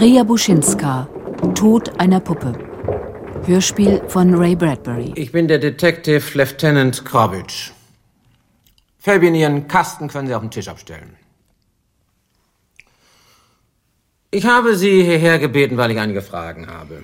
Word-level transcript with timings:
Ria 0.00 0.22
Buschinska, 0.22 1.08
Tod 1.54 2.00
einer 2.00 2.20
Puppe. 2.20 2.54
Hörspiel 3.44 4.00
von 4.08 4.34
Ray 4.34 4.56
Bradbury. 4.56 5.12
Ich 5.14 5.30
bin 5.30 5.46
der 5.46 5.58
Detective 5.58 6.22
Lieutenant 6.38 7.04
Kravitz. 7.04 7.72
Fabian, 8.98 9.34
Ihren 9.34 9.68
Kasten 9.68 10.08
können 10.08 10.26
Sie 10.26 10.34
auf 10.34 10.40
den 10.40 10.50
Tisch 10.50 10.68
abstellen. 10.68 11.16
Ich 14.30 14.46
habe 14.46 14.74
Sie 14.74 15.02
hierher 15.02 15.38
gebeten, 15.38 15.76
weil 15.76 15.90
ich 15.90 15.98
einige 15.98 16.22
Fragen 16.22 16.66
habe. 16.68 17.02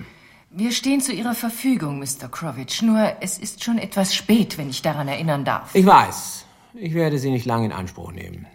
Wir 0.49 0.71
stehen 0.71 0.99
zu 0.99 1.13
Ihrer 1.13 1.35
Verfügung, 1.35 1.99
Mr. 1.99 2.29
Krovitsch. 2.31 2.81
Nur 2.81 3.17
es 3.21 3.37
ist 3.37 3.63
schon 3.63 3.77
etwas 3.77 4.15
spät, 4.15 4.57
wenn 4.57 4.71
ich 4.71 4.81
daran 4.81 5.07
erinnern 5.07 5.45
darf. 5.45 5.75
Ich 5.75 5.85
weiß. 5.85 6.45
Ich 6.73 6.95
werde 6.95 7.19
Sie 7.19 7.29
nicht 7.29 7.45
lange 7.45 7.65
in 7.65 7.71
Anspruch 7.73 8.11
nehmen. 8.11 8.47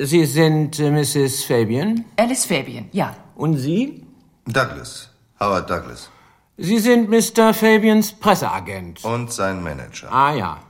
Sie 0.00 0.24
sind 0.26 0.78
äh, 0.78 0.90
Mrs. 0.92 1.42
Fabian? 1.42 2.04
Alice 2.16 2.44
Fabian, 2.46 2.88
ja. 2.92 3.16
Und 3.34 3.56
Sie? 3.56 4.04
Douglas. 4.46 5.10
Howard 5.40 5.68
Douglas. 5.68 6.08
Sie 6.56 6.78
sind 6.78 7.08
Mr. 7.10 7.52
Fabians 7.52 8.12
Presseagent. 8.12 9.04
Und 9.04 9.32
sein 9.32 9.60
Manager. 9.62 10.12
Ah 10.12 10.34
ja. 10.34 10.60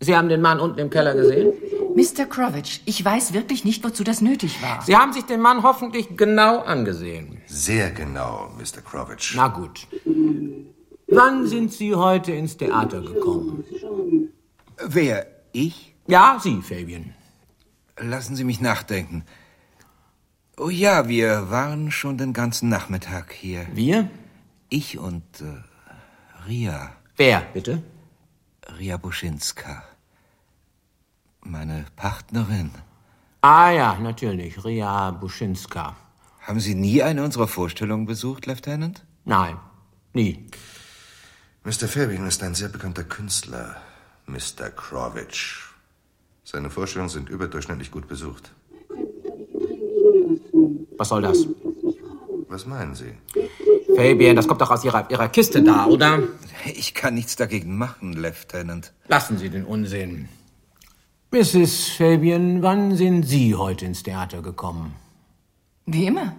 Sie 0.00 0.16
haben 0.16 0.28
den 0.30 0.40
Mann 0.40 0.60
unten 0.60 0.78
im 0.78 0.88
Keller 0.88 1.14
gesehen? 1.14 1.52
Mr. 1.94 2.26
Krovitsch, 2.26 2.80
ich 2.84 3.02
weiß 3.02 3.32
wirklich 3.34 3.64
nicht, 3.64 3.82
wozu 3.84 4.04
das 4.04 4.20
nötig 4.20 4.62
war. 4.62 4.82
Sie 4.82 4.96
haben 4.96 5.12
sich 5.12 5.24
den 5.24 5.40
Mann 5.40 5.62
hoffentlich 5.62 6.16
genau 6.16 6.60
angesehen. 6.60 7.40
Sehr 7.46 7.90
genau, 7.90 8.50
Mr. 8.58 8.80
Krovitsch. 8.82 9.34
Na 9.36 9.48
gut. 9.48 9.86
Wann 11.08 11.46
sind 11.46 11.72
Sie 11.72 11.94
heute 11.94 12.32
ins 12.32 12.56
Theater 12.56 13.00
gekommen? 13.00 13.64
Wer? 14.86 15.26
Ich? 15.52 15.94
Ja, 16.06 16.38
Sie, 16.42 16.60
Fabian. 16.62 17.14
Lassen 17.98 18.36
Sie 18.36 18.44
mich 18.44 18.60
nachdenken. 18.60 19.24
Oh 20.58 20.70
ja, 20.70 21.08
wir 21.08 21.50
waren 21.50 21.90
schon 21.90 22.18
den 22.18 22.32
ganzen 22.32 22.68
Nachmittag 22.68 23.32
hier. 23.32 23.66
Wir? 23.72 24.10
Ich 24.68 24.98
und 24.98 25.40
äh, 25.40 26.46
Ria. 26.46 26.92
Wer, 27.16 27.40
bitte? 27.52 27.82
Ria 28.78 28.96
Buschinska. 28.96 29.84
Meine 31.42 31.86
Partnerin. 31.94 32.70
Ah 33.42 33.70
ja, 33.70 33.98
natürlich, 33.98 34.64
Ria 34.64 35.10
Buschinska. 35.12 35.94
Haben 36.40 36.60
Sie 36.60 36.74
nie 36.74 37.02
eine 37.02 37.22
unserer 37.24 37.48
Vorstellungen 37.48 38.06
besucht, 38.06 38.46
Lieutenant? 38.46 39.04
Nein, 39.24 39.56
nie. 40.12 40.48
Mr. 41.64 41.88
Fabian 41.88 42.26
ist 42.26 42.42
ein 42.42 42.54
sehr 42.54 42.68
bekannter 42.68 43.04
Künstler, 43.04 43.76
Mr. 44.26 44.70
Krovitsch. 44.70 45.65
Seine 46.48 46.70
Vorstellungen 46.70 47.08
sind 47.08 47.28
überdurchschnittlich 47.28 47.90
gut 47.90 48.06
besucht. 48.06 48.52
Was 50.96 51.08
soll 51.08 51.22
das? 51.22 51.44
Was 52.48 52.66
meinen 52.66 52.94
Sie? 52.94 53.14
Fabian, 53.96 54.36
das 54.36 54.46
kommt 54.46 54.60
doch 54.60 54.70
aus 54.70 54.84
Ihrer, 54.84 55.10
Ihrer 55.10 55.28
Kiste 55.28 55.64
da, 55.64 55.86
oder? 55.86 56.22
Ich 56.64 56.94
kann 56.94 57.14
nichts 57.14 57.34
dagegen 57.34 57.76
machen, 57.76 58.12
Lieutenant. 58.12 58.92
Lassen 59.08 59.38
Sie 59.38 59.50
den 59.50 59.64
Unsinn. 59.64 60.28
Mrs. 61.32 61.88
Fabian, 61.88 62.62
wann 62.62 62.94
sind 62.94 63.24
Sie 63.24 63.56
heute 63.56 63.84
ins 63.84 64.04
Theater 64.04 64.40
gekommen? 64.40 64.94
Wie 65.84 66.06
immer. 66.06 66.36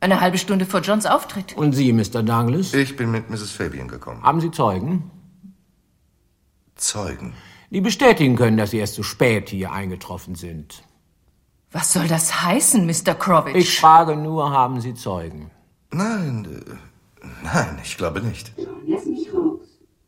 Eine 0.00 0.22
halbe 0.22 0.38
Stunde 0.38 0.64
vor 0.64 0.80
Johns 0.80 1.04
Auftritt. 1.04 1.54
Und 1.58 1.74
Sie, 1.74 1.92
Mr. 1.92 2.22
Douglas? 2.22 2.72
Ich 2.72 2.96
bin 2.96 3.10
mit 3.10 3.28
Mrs. 3.28 3.50
Fabian 3.50 3.86
gekommen. 3.86 4.22
Haben 4.22 4.40
Sie 4.40 4.50
Zeugen? 4.50 5.10
Zeugen? 6.74 7.34
Die 7.72 7.80
bestätigen 7.80 8.36
können, 8.36 8.58
dass 8.58 8.72
Sie 8.72 8.76
erst 8.76 8.96
zu 8.96 9.02
spät 9.02 9.48
hier 9.48 9.72
eingetroffen 9.72 10.34
sind. 10.34 10.82
Was 11.70 11.94
soll 11.94 12.06
das 12.06 12.42
heißen, 12.42 12.84
Mr. 12.84 13.14
Krovitsch? 13.14 13.56
Ich 13.56 13.80
frage 13.80 14.14
nur, 14.14 14.50
haben 14.50 14.82
Sie 14.82 14.92
Zeugen? 14.92 15.50
Nein, 15.90 16.44
äh, 16.44 17.26
nein, 17.42 17.78
ich 17.82 17.96
glaube 17.96 18.20
nicht. 18.20 18.52
John, 18.58 18.82
lass 18.86 19.06
mich 19.06 19.32
raus. 19.32 19.60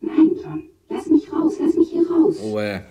Nein, 0.03 0.33
John, 0.43 0.63
lass 0.91 1.07
mich 1.07 1.33
raus, 1.33 1.55
lass 1.59 1.75
mich 1.75 1.89
hier 1.89 2.07
raus. 2.07 2.37
Ruhe. 2.43 2.85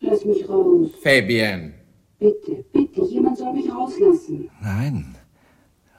Lass 0.00 0.22
mich 0.26 0.46
raus. 0.46 0.90
Fabian. 1.02 1.72
Bitte, 2.18 2.62
bitte, 2.70 3.00
jemand 3.06 3.38
soll 3.38 3.54
mich 3.54 3.70
rauslassen. 3.70 4.50
Nein, 4.60 5.16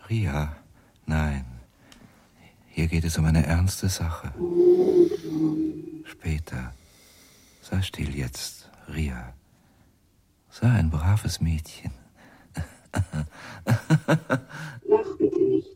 Ria, 0.08 0.56
nein. 1.08 1.46
Hier 2.68 2.86
geht 2.86 3.06
es 3.06 3.18
um 3.18 3.26
eine 3.26 3.44
ernste 3.48 3.90
Sache. 3.90 4.32
Später. 6.06 6.72
Sei 7.70 7.82
still 7.84 8.16
jetzt, 8.16 8.68
Ria. 8.88 9.36
Sei 10.50 10.68
ein 10.68 10.90
braves 10.90 11.40
Mädchen. 11.40 11.92
Lach 14.88 15.18
bitte 15.20 15.40
nicht. 15.40 15.68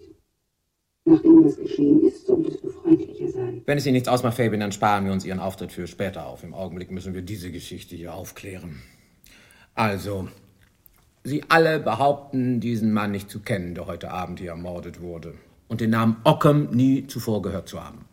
Nachdem 1.06 1.46
was 1.46 1.56
geschehen 1.56 2.02
ist, 2.02 2.26
solltest 2.26 2.64
du 2.64 2.70
freundlicher 2.70 3.30
sein. 3.30 3.62
Wenn 3.68 3.78
es 3.78 3.86
Ihnen 3.86 3.94
nichts 3.94 4.10
ausmacht, 4.10 4.38
Fabian, 4.38 4.62
dann 4.62 4.72
sparen 4.72 5.06
wir 5.06 5.12
uns 5.12 5.24
Ihren 5.24 5.40
Auftritt 5.40 5.72
für 5.72 5.86
später 5.86 6.26
auf. 6.26 6.44
Im 6.44 6.56
Augenblick 6.56 6.90
müssen 6.90 7.14
wir 7.14 7.22
diese 7.22 7.52
Geschichte 7.52 7.96
hier 7.96 8.16
aufklären. 8.16 8.82
Also, 9.76 10.30
Sie 11.24 11.44
alle 11.50 11.80
behaupten, 11.80 12.60
diesen 12.60 12.92
Mann 12.92 13.12
nicht 13.12 13.30
zu 13.30 13.42
kennen, 13.42 13.76
der 13.76 13.86
heute 13.86 14.10
Abend 14.10 14.40
hier 14.40 14.50
ermordet 14.52 15.00
wurde. 15.00 15.36
Und 15.68 15.80
den 15.80 15.92
Namen 15.92 16.18
Ockham 16.24 16.72
nie 16.72 17.06
zuvor 17.06 17.44
gehört 17.44 17.70
zu 17.70 17.84
haben. 17.84 18.06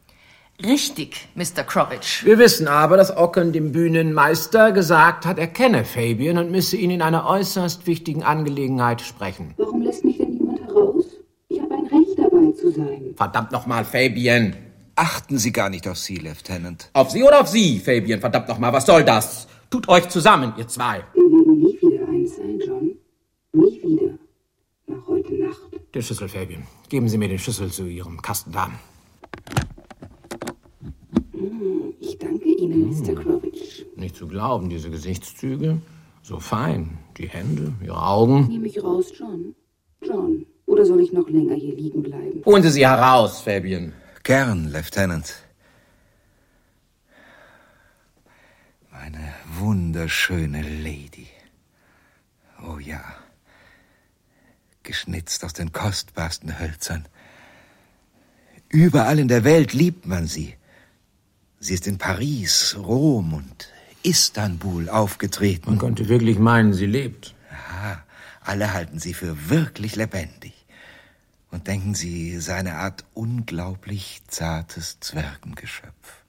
Richtig, 0.64 1.28
Mr. 1.34 1.62
Krovitsch. 1.64 2.24
Wir 2.24 2.38
wissen 2.38 2.68
aber, 2.68 2.96
dass 2.96 3.16
Ockham 3.16 3.52
dem 3.52 3.72
Bühnenmeister 3.72 4.72
gesagt 4.72 5.24
hat, 5.24 5.38
er 5.38 5.46
kenne 5.46 5.84
Fabian 5.84 6.38
und 6.38 6.50
müsse 6.50 6.76
ihn 6.76 6.90
in 6.90 7.02
einer 7.02 7.26
äußerst 7.26 7.86
wichtigen 7.86 8.22
Angelegenheit 8.22 9.00
sprechen. 9.00 9.54
Warum 9.56 9.82
lässt 9.82 10.04
mich 10.04 10.18
denn 10.18 10.34
niemand 10.34 10.60
heraus? 10.60 11.06
Ich 11.48 11.60
habe 11.60 11.74
ein 11.74 11.86
Recht 11.86 12.18
dabei 12.18 12.52
zu 12.52 12.70
sein. 12.72 13.14
Verdammt 13.16 13.52
nochmal, 13.52 13.84
Fabian. 13.84 14.54
Achten 14.96 15.38
Sie 15.38 15.52
gar 15.52 15.70
nicht 15.70 15.88
auf 15.88 15.96
Sie, 15.96 16.16
Lieutenant. 16.16 16.90
Auf 16.92 17.10
Sie 17.10 17.22
oder 17.22 17.40
auf 17.40 17.48
Sie, 17.48 17.78
Fabian? 17.78 18.20
Verdammt 18.20 18.48
nochmal, 18.48 18.72
was 18.72 18.84
soll 18.84 19.02
das? 19.04 19.48
Tut 19.70 19.88
euch 19.88 20.08
zusammen, 20.08 20.52
ihr 20.58 20.68
zwei. 20.68 21.04
Wir 21.14 21.22
werden 21.22 21.58
nie 21.58 21.78
wieder 21.80 22.06
eins 22.08 22.36
sein, 22.36 22.58
John. 22.66 22.90
Nie 23.52 23.80
wieder. 23.82 24.18
Nach 24.86 25.06
heute 25.06 25.34
Nacht. 25.34 25.60
Den 25.94 26.02
Schlüssel, 26.02 26.28
Fabian. 26.28 26.66
Geben 26.88 27.08
Sie 27.08 27.16
mir 27.16 27.28
den 27.28 27.38
Schlüssel 27.38 27.70
zu 27.70 27.86
Ihrem 27.86 28.20
Kasten 28.20 28.52
da. 28.52 28.70
Ich 32.10 32.18
danke 32.18 32.48
Ihnen, 32.48 32.88
Mr. 32.88 33.14
Krovitsch. 33.14 33.84
Nicht 33.94 34.16
zu 34.16 34.26
glauben, 34.26 34.68
diese 34.68 34.90
Gesichtszüge. 34.90 35.80
So 36.22 36.40
fein. 36.40 36.98
Die 37.18 37.28
Hände, 37.28 37.72
Ihre 37.84 38.02
Augen. 38.04 38.48
Nehm 38.48 38.62
mich 38.62 38.82
raus, 38.82 39.12
John. 39.16 39.54
John. 40.02 40.44
Oder 40.66 40.84
soll 40.86 41.00
ich 41.02 41.12
noch 41.12 41.28
länger 41.28 41.54
hier 41.54 41.76
liegen 41.76 42.02
bleiben? 42.02 42.42
Holen 42.44 42.64
Sie 42.64 42.70
sie 42.70 42.84
heraus, 42.84 43.42
Fabian. 43.42 43.92
Gern, 44.24 44.72
Lieutenant. 44.72 45.34
Meine 48.90 49.32
wunderschöne 49.60 50.62
Lady. 50.62 51.28
Oh 52.66 52.78
ja. 52.80 53.04
Geschnitzt 54.82 55.44
aus 55.44 55.52
den 55.52 55.70
kostbarsten 55.70 56.58
Hölzern. 56.58 57.06
Überall 58.68 59.20
in 59.20 59.28
der 59.28 59.44
Welt 59.44 59.72
liebt 59.72 60.06
man 60.06 60.26
sie. 60.26 60.56
Sie 61.62 61.74
ist 61.74 61.86
in 61.86 61.98
Paris, 61.98 62.74
Rom 62.78 63.34
und 63.34 63.68
Istanbul 64.02 64.88
aufgetreten. 64.88 65.68
Man 65.68 65.78
könnte 65.78 66.08
wirklich 66.08 66.38
meinen, 66.38 66.72
sie 66.72 66.86
lebt. 66.86 67.34
Ja, 67.52 68.02
alle 68.40 68.72
halten 68.72 68.98
sie 68.98 69.12
für 69.12 69.50
wirklich 69.50 69.94
lebendig 69.94 70.54
und 71.50 71.66
denken, 71.66 71.94
sie 71.94 72.40
sei 72.40 72.54
eine 72.54 72.76
Art 72.76 73.04
unglaublich 73.12 74.22
zartes 74.26 75.00
Zwergengeschöpf. 75.00 76.24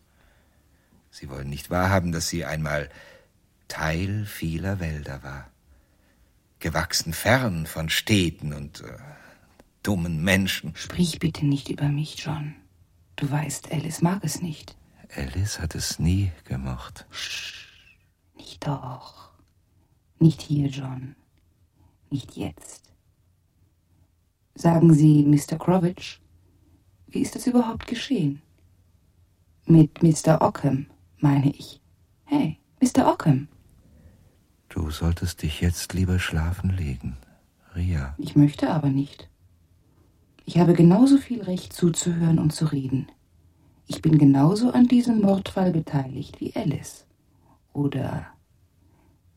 Sie 1.12 1.30
wollen 1.30 1.50
nicht 1.50 1.69
wahrhaben, 1.69 2.12
dass 2.12 2.27
sie 2.27 2.44
einmal 2.44 2.89
Teil 3.69 4.25
vieler 4.25 4.81
Wälder 4.81 5.24
war, 5.24 5.50
gewachsen 6.60 7.13
fern 7.13 7.68
von 7.68 7.88
Städten 7.88 8.51
und 8.51 8.81
äh, 8.81 8.98
dummen 9.81 10.22
Menschen. 10.25 10.74
Sprich 10.75 11.19
bitte 11.19 11.45
nicht 11.45 11.69
über 11.69 11.88
mich, 11.88 12.18
John. 12.19 12.54
Du 13.16 13.31
weißt, 13.31 13.72
Alice 13.72 14.01
mag 14.01 14.25
es 14.25 14.42
nicht. 14.42 14.75
Alice 15.16 15.60
hat 15.60 15.75
es 15.75 16.00
nie 16.00 16.31
gemocht. 16.46 17.06
Nicht 18.36 18.66
doch. 18.66 19.31
Nicht 20.19 20.42
hier, 20.42 20.68
John. 20.68 21.16
Nicht 22.10 22.38
jetzt. 22.38 22.84
Sagen 24.56 24.94
Sie, 24.94 25.24
Mr. 25.24 25.58
Krovitsch, 25.58 26.19
wie 27.08 27.19
ist 27.22 27.36
das 27.36 27.48
überhaupt 27.48 27.88
geschehen? 27.88 28.42
Mit 29.66 30.02
Mr. 30.04 30.42
Ockham, 30.42 30.88
meine 31.19 31.50
ich. 31.50 31.81
Hey, 32.25 32.58
Mr. 32.80 33.12
Ockham. 33.12 33.48
Du 34.69 34.90
solltest 34.92 35.42
dich 35.42 35.62
jetzt 35.62 35.94
lieber 35.94 36.19
schlafen 36.19 36.69
legen, 36.69 37.18
Ria. 37.75 38.16
Ich 38.18 38.36
möchte 38.36 38.69
aber 38.69 38.90
nicht. 38.90 39.30
Ich 40.46 40.58
habe 40.58 40.74
genauso 40.74 41.18
viel 41.18 41.42
Recht 41.42 41.74
zuzuhören 41.74 42.40
und 42.40 42.52
zu 42.52 42.66
reden. 42.66 43.08
Ich 43.93 44.01
bin 44.01 44.17
genauso 44.17 44.71
an 44.71 44.88
diesem 44.88 45.19
Mordfall 45.19 45.73
beteiligt 45.73 46.39
wie 46.39 46.55
Alice. 46.55 47.05
Oder 47.73 48.27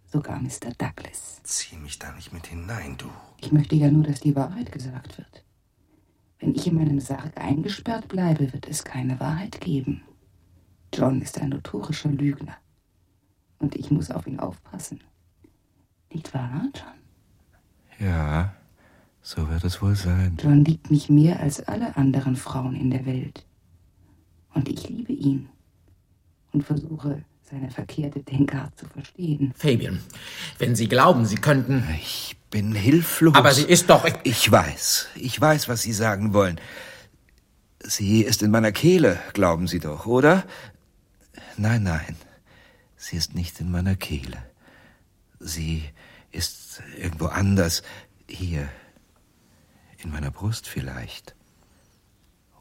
Sogar 0.07 0.41
Mr. 0.41 0.71
Douglas. 0.79 1.41
Zieh 1.43 1.75
mich 1.75 1.99
da 1.99 2.13
nicht 2.13 2.33
mit 2.33 2.47
hinein, 2.47 2.97
du. 2.97 3.07
Ich 3.41 3.51
möchte 3.51 3.75
ja 3.75 3.91
nur, 3.91 4.05
dass 4.05 4.21
die 4.21 4.37
Wahrheit 4.37 4.71
gesagt 4.71 5.19
wird. 5.19 5.45
Wenn 6.39 6.55
ich 6.55 6.69
in 6.69 6.77
meinem 6.77 7.01
Sarg 7.01 7.37
eingesperrt 7.37 8.07
bleibe, 8.07 8.53
wird 8.53 8.69
es 8.69 8.85
keine 8.85 9.19
Wahrheit 9.19 9.61
geben. 9.61 10.03
John 10.93 11.21
ist 11.21 11.41
ein 11.41 11.49
notorischer 11.49 12.11
Lügner. 12.11 12.57
Und 13.59 13.75
ich 13.75 13.91
muss 13.91 14.13
auf 14.13 14.29
ihn 14.29 14.39
aufpassen. 14.39 15.01
Nicht 16.13 16.33
wahr, 16.33 16.69
John? 16.73 18.07
Ja, 18.09 18.55
so 19.21 19.49
wird 19.49 19.65
es 19.65 19.83
wohl 19.83 19.97
sein. 19.97 20.39
John 20.41 20.65
liebt 20.65 20.93
mich 20.93 21.11
mehr 21.11 21.41
als 21.41 21.61
alle 21.67 21.97
anderen 21.97 22.37
Frauen 22.37 22.77
in 22.77 22.93
der 22.93 23.05
Welt. 23.05 23.45
Ihn. 25.25 25.49
Und 26.53 26.63
versuche, 26.63 27.25
seine 27.43 27.71
verkehrte 27.71 28.21
Denkart 28.23 28.79
zu 28.79 28.87
verstehen. 28.87 29.53
Fabian, 29.57 30.01
wenn 30.59 30.77
Sie 30.77 30.89
glauben, 30.89 31.27
Sie 31.27 31.37
könnten. 31.37 31.85
Ich 32.01 32.37
bin 32.51 32.75
hilflos. 32.75 33.35
Aber 33.35 33.53
sie 33.53 33.65
ist 33.65 33.91
doch. 33.91 34.07
Ich 34.23 34.51
weiß. 34.51 35.09
Ich 35.17 35.41
weiß, 35.41 35.69
was 35.69 35.83
Sie 35.83 35.93
sagen 35.93 36.33
wollen. 36.33 36.61
Sie 37.83 38.23
ist 38.23 38.43
in 38.43 38.51
meiner 38.51 38.73
Kehle, 38.73 39.19
glauben 39.33 39.67
Sie 39.67 39.81
doch, 39.81 40.07
oder? 40.07 40.45
Nein, 41.57 41.83
nein. 41.83 42.17
Sie 42.97 43.17
ist 43.17 43.35
nicht 43.35 43.61
in 43.61 43.71
meiner 43.71 43.97
Kehle. 43.97 44.39
Sie 45.41 45.83
ist 46.33 46.83
irgendwo 46.97 47.27
anders. 47.27 47.83
Hier. 48.29 48.69
In 49.99 50.11
meiner 50.11 50.31
Brust 50.31 50.69
vielleicht. 50.69 51.35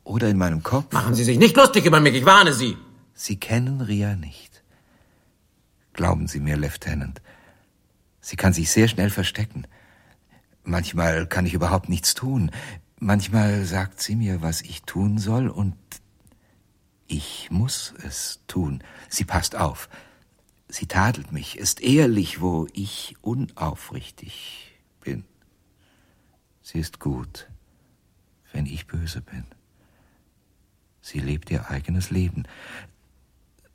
Oder 0.04 0.30
in 0.30 0.38
meinem 0.38 0.64
Kopf. 0.64 0.92
Machen 0.92 1.16
Sie 1.16 1.24
sich 1.24 1.38
nicht 1.38 1.56
lustig 1.56 1.86
über 1.86 2.00
mich, 2.00 2.16
ich 2.16 2.26
warne 2.26 2.54
Sie. 2.54 2.78
Sie 3.14 3.38
kennen 3.38 3.82
Ria 3.82 4.16
nicht. 4.16 4.64
Glauben 5.94 6.28
Sie 6.28 6.40
mir, 6.40 6.58
Lieutenant. 6.58 7.22
Sie 8.20 8.36
kann 8.36 8.54
sich 8.54 8.72
sehr 8.72 8.88
schnell 8.88 9.10
verstecken. 9.10 9.68
Manchmal 10.64 11.28
kann 11.28 11.46
ich 11.46 11.54
überhaupt 11.54 11.90
nichts 11.90 12.14
tun. 12.14 12.52
Manchmal 12.98 13.66
sagt 13.66 14.02
sie 14.02 14.16
mir, 14.16 14.42
was 14.42 14.62
ich 14.62 14.84
tun 14.84 15.18
soll, 15.18 15.50
und 15.50 15.76
ich 17.06 17.52
muss 17.52 17.94
es 18.02 18.40
tun. 18.48 18.82
Sie 19.10 19.26
passt 19.26 19.56
auf. 19.56 19.90
Sie 20.70 20.88
tadelt 20.88 21.34
mich, 21.34 21.58
ist 21.58 21.82
ehrlich, 21.82 22.40
wo 22.40 22.68
ich 22.74 23.16
unaufrichtig 23.22 24.74
bin. 25.02 25.26
Sie 26.62 26.80
ist 26.80 27.00
gut, 27.00 27.50
wenn 28.54 28.66
ich 28.66 28.88
böse 28.88 29.22
bin. 29.22 29.44
Sie 31.04 31.20
lebt 31.20 31.52
ihr 31.52 31.70
eigenes 31.70 32.12
Leben. 32.12 32.46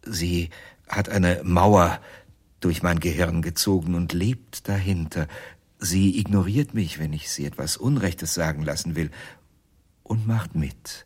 Sie 0.03 0.49
hat 0.89 1.11
eine 1.11 1.43
Mauer 1.45 2.01
durch 2.61 2.83
mein 2.83 3.01
Gehirn 3.01 3.43
gezogen 3.43 3.95
und 3.95 4.15
lebt 4.15 4.67
dahinter. 4.67 5.29
Sie 5.79 6.19
ignoriert 6.19 6.73
mich, 6.73 6.99
wenn 6.99 7.13
ich 7.13 7.31
sie 7.31 7.45
etwas 7.45 7.77
Unrechtes 7.77 8.33
sagen 8.33 8.63
lassen 8.63 8.97
will, 8.97 9.11
und 10.03 10.27
macht 10.27 10.55
mit, 10.55 11.05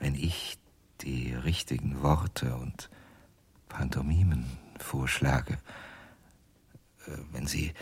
wenn 0.00 0.16
ich 0.16 0.58
die 1.02 1.32
richtigen 1.32 2.02
Worte 2.02 2.56
und 2.56 2.90
Pantomimen 3.68 4.46
vorschlage. 4.80 5.58
Äh, 7.06 7.12
wenn 7.30 7.46
Sie 7.46 7.72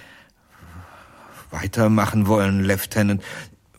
weitermachen 1.50 2.26
wollen, 2.26 2.62
Lieutenant, 2.62 3.23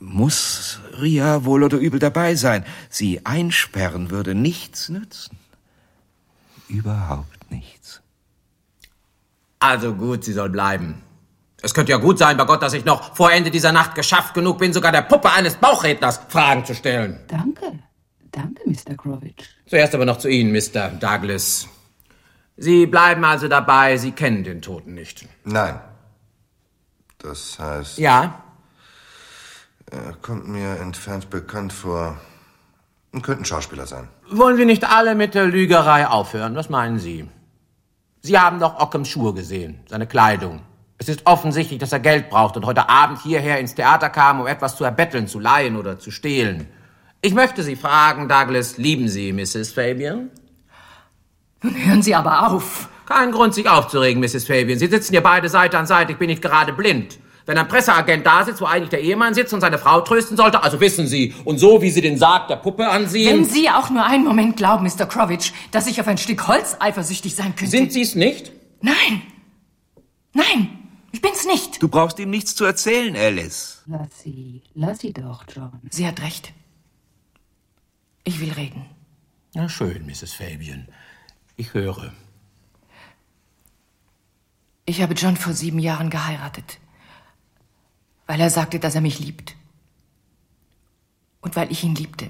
muss 0.04 0.80
Ria 1.02 1.46
wohl 1.46 1.64
oder 1.64 1.78
übel 1.78 2.00
dabei 2.00 2.36
sein. 2.36 2.66
Sie 2.90 3.26
einsperren 3.26 4.12
würde 4.12 4.36
nichts 4.36 4.90
nützen. 4.90 5.38
Überhaupt 6.68 7.50
nichts. 7.52 8.02
Also 9.60 9.94
gut, 9.94 10.26
sie 10.26 10.34
soll 10.34 10.50
bleiben. 10.50 11.02
Es 11.62 11.74
könnte 11.74 11.94
ja 11.94 11.98
gut 11.98 12.20
sein, 12.20 12.36
bei 12.36 12.44
Gott, 12.44 12.62
dass 12.62 12.74
ich 12.74 12.84
noch 12.84 13.16
vor 13.16 13.32
Ende 13.32 13.50
dieser 13.50 13.72
Nacht 13.72 13.96
geschafft 13.96 14.34
genug 14.34 14.58
bin, 14.58 14.74
sogar 14.74 14.92
der 14.92 15.04
Puppe 15.04 15.32
eines 15.32 15.56
Bauchredners 15.56 16.20
Fragen 16.28 16.66
zu 16.66 16.76
stellen. 16.76 17.22
Danke. 17.28 17.80
Danke, 18.32 18.64
Mr. 18.66 18.96
Grovitch. 18.96 19.46
Zuerst 19.68 19.96
aber 19.96 20.06
noch 20.06 20.18
zu 20.18 20.28
Ihnen, 20.28 20.52
Mr. 20.52 20.90
Douglas. 20.90 21.70
Sie 22.58 22.86
bleiben 22.86 23.24
also 23.24 23.48
dabei, 23.48 23.96
Sie 23.98 24.12
kennen 24.12 24.44
den 24.44 24.62
Toten 24.62 24.94
nicht. 24.96 25.26
Nein. 25.46 25.80
Das 27.20 27.58
heißt. 27.58 27.98
Ja? 28.00 28.43
Er 29.92 30.14
kommt 30.22 30.48
mir 30.48 30.80
entfernt 30.80 31.30
bekannt 31.30 31.74
vor. 31.74 32.18
Und 33.12 33.22
könnte 33.22 33.44
ein 33.44 33.46
Schauspieler 33.46 33.86
sein. 33.86 34.08
Wollen 34.32 34.58
wir 34.58 34.66
nicht 34.66 34.90
alle 34.90 35.14
mit 35.14 35.36
der 35.36 35.46
Lügerei 35.46 36.08
aufhören? 36.08 36.56
Was 36.56 36.70
meinen 36.70 36.98
Sie? 36.98 37.30
Sie 38.22 38.40
haben 38.40 38.60
doch 38.60 38.80
Ockhams 38.80 39.08
Schuhe 39.08 39.34
gesehen, 39.36 39.82
seine 39.88 40.08
Kleidung. 40.08 40.62
Es 40.98 41.10
ist 41.10 41.26
offensichtlich, 41.26 41.80
dass 41.80 41.92
er 41.92 42.00
Geld 42.00 42.30
braucht 42.30 42.58
und 42.58 42.66
heute 42.66 42.90
Abend 42.90 43.22
hierher 43.22 43.60
ins 43.60 43.76
Theater 43.76 44.10
kam, 44.10 44.40
um 44.40 44.48
etwas 44.48 44.78
zu 44.78 44.84
erbetteln, 44.84 45.28
zu 45.28 45.40
leihen 45.40 45.76
oder 45.76 46.00
zu 46.00 46.10
stehlen. 46.10 46.68
Ich 47.22 47.34
möchte 47.34 47.62
Sie 47.62 47.76
fragen, 47.76 48.28
Douglas, 48.28 48.78
lieben 48.78 49.08
Sie 49.08 49.32
Mrs. 49.32 49.74
Fabian? 49.74 50.30
Nun 51.62 51.76
hören 51.76 52.02
Sie 52.02 52.16
aber 52.16 52.48
auf. 52.48 52.90
Kein 53.06 53.32
Grund, 53.32 53.54
sich 53.54 53.70
aufzuregen, 53.70 54.22
Mrs. 54.22 54.46
Fabian. 54.46 54.80
Sie 54.80 54.88
sitzen 54.88 55.12
hier 55.12 55.22
beide 55.22 55.50
Seite 55.50 55.78
an 55.78 55.86
Seite. 55.86 56.14
Ich 56.14 56.18
bin 56.18 56.28
nicht 56.28 56.42
gerade 56.42 56.74
blind. 56.74 57.20
Wenn 57.46 57.58
ein 57.58 57.68
Presseagent 57.68 58.26
da 58.26 58.46
sitzt, 58.46 58.62
wo 58.62 58.66
eigentlich 58.66 58.90
der 58.90 59.02
Ehemann 59.02 59.34
sitzt 59.34 59.54
und 59.54 59.62
seine 59.62 59.78
Frau 59.78 60.02
trösten 60.02 60.38
sollte, 60.38 60.64
also 60.64 60.80
wissen 60.80 61.08
Sie, 61.08 61.34
und 61.44 61.58
so 61.58 61.82
wie 61.82 61.90
Sie 61.90 62.02
den 62.02 62.18
Sarg 62.18 62.48
der 62.48 62.56
Puppe 62.56 62.88
ansehen. 62.88 63.40
Wenn 63.40 63.46
Sie 63.46 63.70
auch 63.70 63.90
nur 63.90 64.06
einen 64.06 64.24
Moment 64.24 64.56
glauben, 64.56 64.86
Mr. 64.86 65.06
Krovitch, 65.06 65.52
dass 65.72 65.88
ich 65.88 66.00
auf 66.00 66.08
ein 66.08 66.18
Stück 66.18 66.48
Holz 66.48 66.78
eifersüchtig 66.80 67.36
sein 67.36 67.56
könnte. 67.56 67.72
Sind 67.72 67.92
Sie 67.92 68.02
es 68.02 68.16
nicht? 68.16 68.52
Nein. 68.82 69.22
Nein, 70.34 70.70
ich 71.12 71.22
bin's 71.22 71.46
nicht. 71.46 71.82
Du 71.82 71.88
brauchst 71.88 72.18
ihm 72.20 72.30
nichts 72.30 72.56
zu 72.56 72.66
erzählen, 72.66 73.16
Alice. 73.16 73.84
Lass 73.86 74.22
sie. 74.24 74.64
Lass 74.74 75.00
sie 75.00 75.14
doch, 75.14 75.46
John. 75.54 75.80
Sie 75.90 76.08
hat 76.08 76.22
recht. 76.22 76.54
Ich 78.24 78.40
will 78.40 78.52
reden. 78.52 78.86
Na 79.54 79.70
schön, 79.70 80.06
Mrs. 80.08 80.34
Fabian. 80.34 80.88
Ich 81.56 81.74
höre. 81.74 82.14
Ich 84.86 85.02
habe 85.02 85.14
John 85.14 85.38
vor 85.38 85.54
sieben 85.54 85.80
Jahren 85.80 86.10
geheiratet, 86.10 86.80
weil 88.28 88.40
er 88.40 88.50
sagte, 88.50 88.80
dass 88.80 88.96
er 88.96 89.02
mich 89.02 89.20
liebt. 89.20 89.56
Und 91.42 91.56
weil 91.56 91.72
ich 91.72 91.84
ihn 91.84 91.96
liebte. 91.96 92.30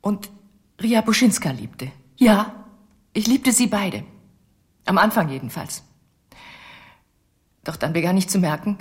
Und 0.00 0.30
Ria 0.80 1.00
Buschinska 1.00 1.50
liebte. 1.50 1.90
Ja, 2.16 2.64
ich 3.12 3.26
liebte 3.26 3.52
sie 3.52 3.66
beide. 3.66 4.04
Am 4.84 4.98
Anfang 4.98 5.28
jedenfalls. 5.28 5.82
Doch 7.64 7.76
dann 7.76 7.92
begann 7.92 8.16
ich 8.16 8.28
zu 8.28 8.38
merken, 8.38 8.78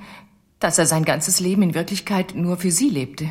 dass 0.60 0.78
er 0.78 0.86
sein 0.86 1.06
ganzes 1.06 1.40
Leben 1.40 1.62
in 1.64 1.74
Wirklichkeit 1.74 2.36
nur 2.36 2.58
für 2.58 2.72
sie 2.72 2.90
lebte. 2.90 3.30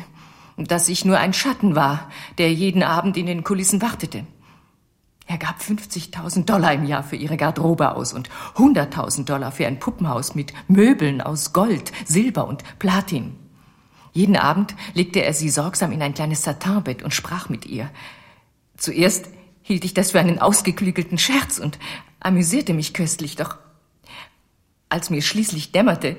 Und 0.57 0.71
dass 0.71 0.89
ich 0.89 1.05
nur 1.05 1.17
ein 1.17 1.33
Schatten 1.33 1.75
war, 1.75 2.09
der 2.37 2.53
jeden 2.53 2.83
Abend 2.83 3.17
in 3.17 3.25
den 3.25 3.43
Kulissen 3.43 3.81
wartete. 3.81 4.25
Er 5.27 5.37
gab 5.37 5.59
50.000 5.59 6.45
Dollar 6.45 6.73
im 6.73 6.85
Jahr 6.85 7.03
für 7.03 7.15
ihre 7.15 7.35
Garderobe 7.35 7.95
aus 7.95 8.13
und 8.13 8.29
100.000 8.55 9.25
Dollar 9.25 9.51
für 9.51 9.65
ein 9.65 9.79
Puppenhaus 9.79 10.35
mit 10.35 10.53
Möbeln 10.67 11.21
aus 11.21 11.51
Gold, 11.51 11.91
Silber 12.05 12.47
und 12.47 12.63
Platin. 12.77 13.35
Jeden 14.13 14.37
Abend 14.37 14.75
legte 14.93 15.23
er 15.23 15.33
sie 15.33 15.49
sorgsam 15.49 15.91
in 15.91 16.01
ein 16.01 16.13
kleines 16.13 16.43
Satinbett 16.43 17.03
und 17.03 17.13
sprach 17.13 17.49
mit 17.49 17.65
ihr. 17.65 17.89
Zuerst 18.77 19.27
hielt 19.61 19.83
ich 19.83 19.93
das 19.93 20.11
für 20.11 20.19
einen 20.19 20.39
ausgeklügelten 20.39 21.17
Scherz 21.17 21.57
und 21.57 21.79
amüsierte 22.19 22.73
mich 22.73 22.93
köstlich, 22.93 23.35
doch 23.35 23.57
als 24.89 25.09
mir 25.09 25.21
schließlich 25.21 25.71
dämmerte, 25.71 26.17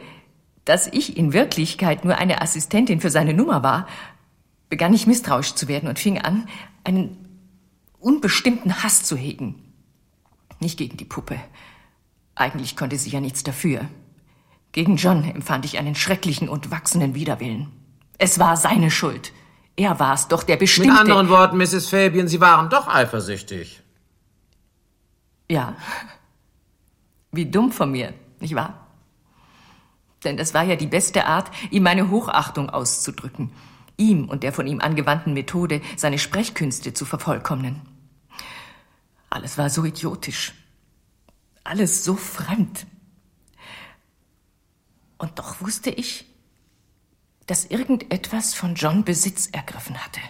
dass 0.64 0.88
ich 0.88 1.16
in 1.16 1.32
Wirklichkeit 1.32 2.04
nur 2.04 2.18
eine 2.18 2.42
Assistentin 2.42 3.00
für 3.00 3.10
seine 3.10 3.34
Nummer 3.34 3.62
war, 3.62 3.86
begann 4.68 4.92
ich 4.92 5.06
misstrauisch 5.06 5.54
zu 5.54 5.68
werden 5.68 5.88
und 5.88 5.98
fing 5.98 6.18
an, 6.18 6.48
einen 6.82 7.25
unbestimmten 8.06 8.84
Hass 8.84 9.02
zu 9.02 9.16
hegen. 9.16 9.56
Nicht 10.60 10.78
gegen 10.78 10.96
die 10.96 11.04
Puppe. 11.04 11.40
Eigentlich 12.36 12.76
konnte 12.76 12.96
sie 12.96 13.10
ja 13.10 13.20
nichts 13.20 13.42
dafür. 13.42 13.80
Gegen 14.70 14.96
John 14.96 15.24
empfand 15.24 15.64
ich 15.64 15.76
einen 15.76 15.96
schrecklichen 15.96 16.48
und 16.48 16.70
wachsenden 16.70 17.16
Widerwillen. 17.16 17.72
Es 18.16 18.38
war 18.38 18.56
seine 18.56 18.92
Schuld. 18.92 19.32
Er 19.74 19.98
war 19.98 20.14
es 20.14 20.28
doch, 20.28 20.44
der 20.44 20.56
bestimmte... 20.56 20.92
Mit 20.92 21.00
anderen 21.00 21.28
Worten, 21.30 21.56
Mrs. 21.56 21.88
Fabian, 21.88 22.28
Sie 22.28 22.40
waren 22.40 22.70
doch 22.70 22.86
eifersüchtig. 22.86 23.82
Ja. 25.50 25.74
Wie 27.32 27.46
dumm 27.46 27.72
von 27.72 27.90
mir, 27.90 28.14
nicht 28.38 28.54
wahr? 28.54 28.86
Denn 30.22 30.36
das 30.36 30.54
war 30.54 30.62
ja 30.62 30.76
die 30.76 30.86
beste 30.86 31.26
Art, 31.26 31.50
ihm 31.72 31.82
meine 31.82 32.08
Hochachtung 32.08 32.70
auszudrücken. 32.70 33.50
Ihm 33.96 34.28
und 34.28 34.44
der 34.44 34.52
von 34.52 34.68
ihm 34.68 34.80
angewandten 34.80 35.34
Methode, 35.34 35.80
seine 35.96 36.20
Sprechkünste 36.20 36.94
zu 36.94 37.04
vervollkommnen. 37.04 37.95
Alles 39.36 39.58
war 39.58 39.68
so 39.68 39.84
idiotisch. 39.84 40.54
Alles 41.62 42.04
so 42.04 42.16
fremd. 42.16 42.86
Und 45.18 45.38
doch 45.38 45.60
wusste 45.60 45.90
ich, 45.90 46.24
dass 47.44 47.66
irgendetwas 47.66 48.54
von 48.54 48.76
John 48.76 49.04
Besitz 49.04 49.48
ergriffen 49.52 50.02
hatte. 50.02 50.20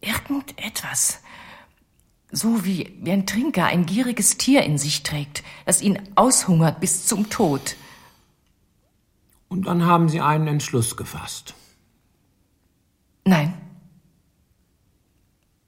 Irgendetwas. 0.00 1.20
So 2.32 2.64
wie, 2.64 2.96
wie 3.02 3.12
ein 3.12 3.26
Trinker 3.26 3.66
ein 3.66 3.84
gieriges 3.84 4.38
Tier 4.38 4.62
in 4.62 4.78
sich 4.78 5.02
trägt, 5.02 5.42
das 5.66 5.82
ihn 5.82 6.00
aushungert 6.14 6.80
bis 6.80 7.06
zum 7.06 7.28
Tod. 7.28 7.76
Und 9.48 9.66
dann 9.66 9.84
haben 9.84 10.08
Sie 10.08 10.22
einen 10.22 10.46
Entschluss 10.46 10.96
gefasst. 10.96 11.52
Nein. 13.26 13.52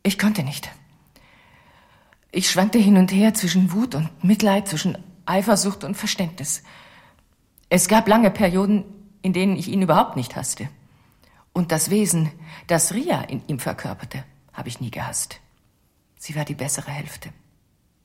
Ich 0.02 0.18
konnte 0.18 0.42
nicht. 0.42 0.70
Ich 2.34 2.50
schwankte 2.50 2.78
hin 2.78 2.96
und 2.96 3.12
her 3.12 3.34
zwischen 3.34 3.72
Wut 3.72 3.94
und 3.94 4.24
Mitleid, 4.24 4.66
zwischen 4.66 4.96
Eifersucht 5.26 5.84
und 5.84 5.96
Verständnis. 5.96 6.62
Es 7.68 7.88
gab 7.88 8.08
lange 8.08 8.30
Perioden, 8.30 8.84
in 9.20 9.34
denen 9.34 9.54
ich 9.54 9.68
ihn 9.68 9.82
überhaupt 9.82 10.16
nicht 10.16 10.34
hasste. 10.34 10.70
Und 11.52 11.72
das 11.72 11.90
Wesen, 11.90 12.30
das 12.68 12.94
Ria 12.94 13.20
in 13.20 13.46
ihm 13.48 13.58
verkörperte, 13.58 14.24
habe 14.54 14.70
ich 14.70 14.80
nie 14.80 14.90
gehasst. 14.90 15.40
Sie 16.18 16.34
war 16.34 16.46
die 16.46 16.54
bessere 16.54 16.90
Hälfte. 16.90 17.28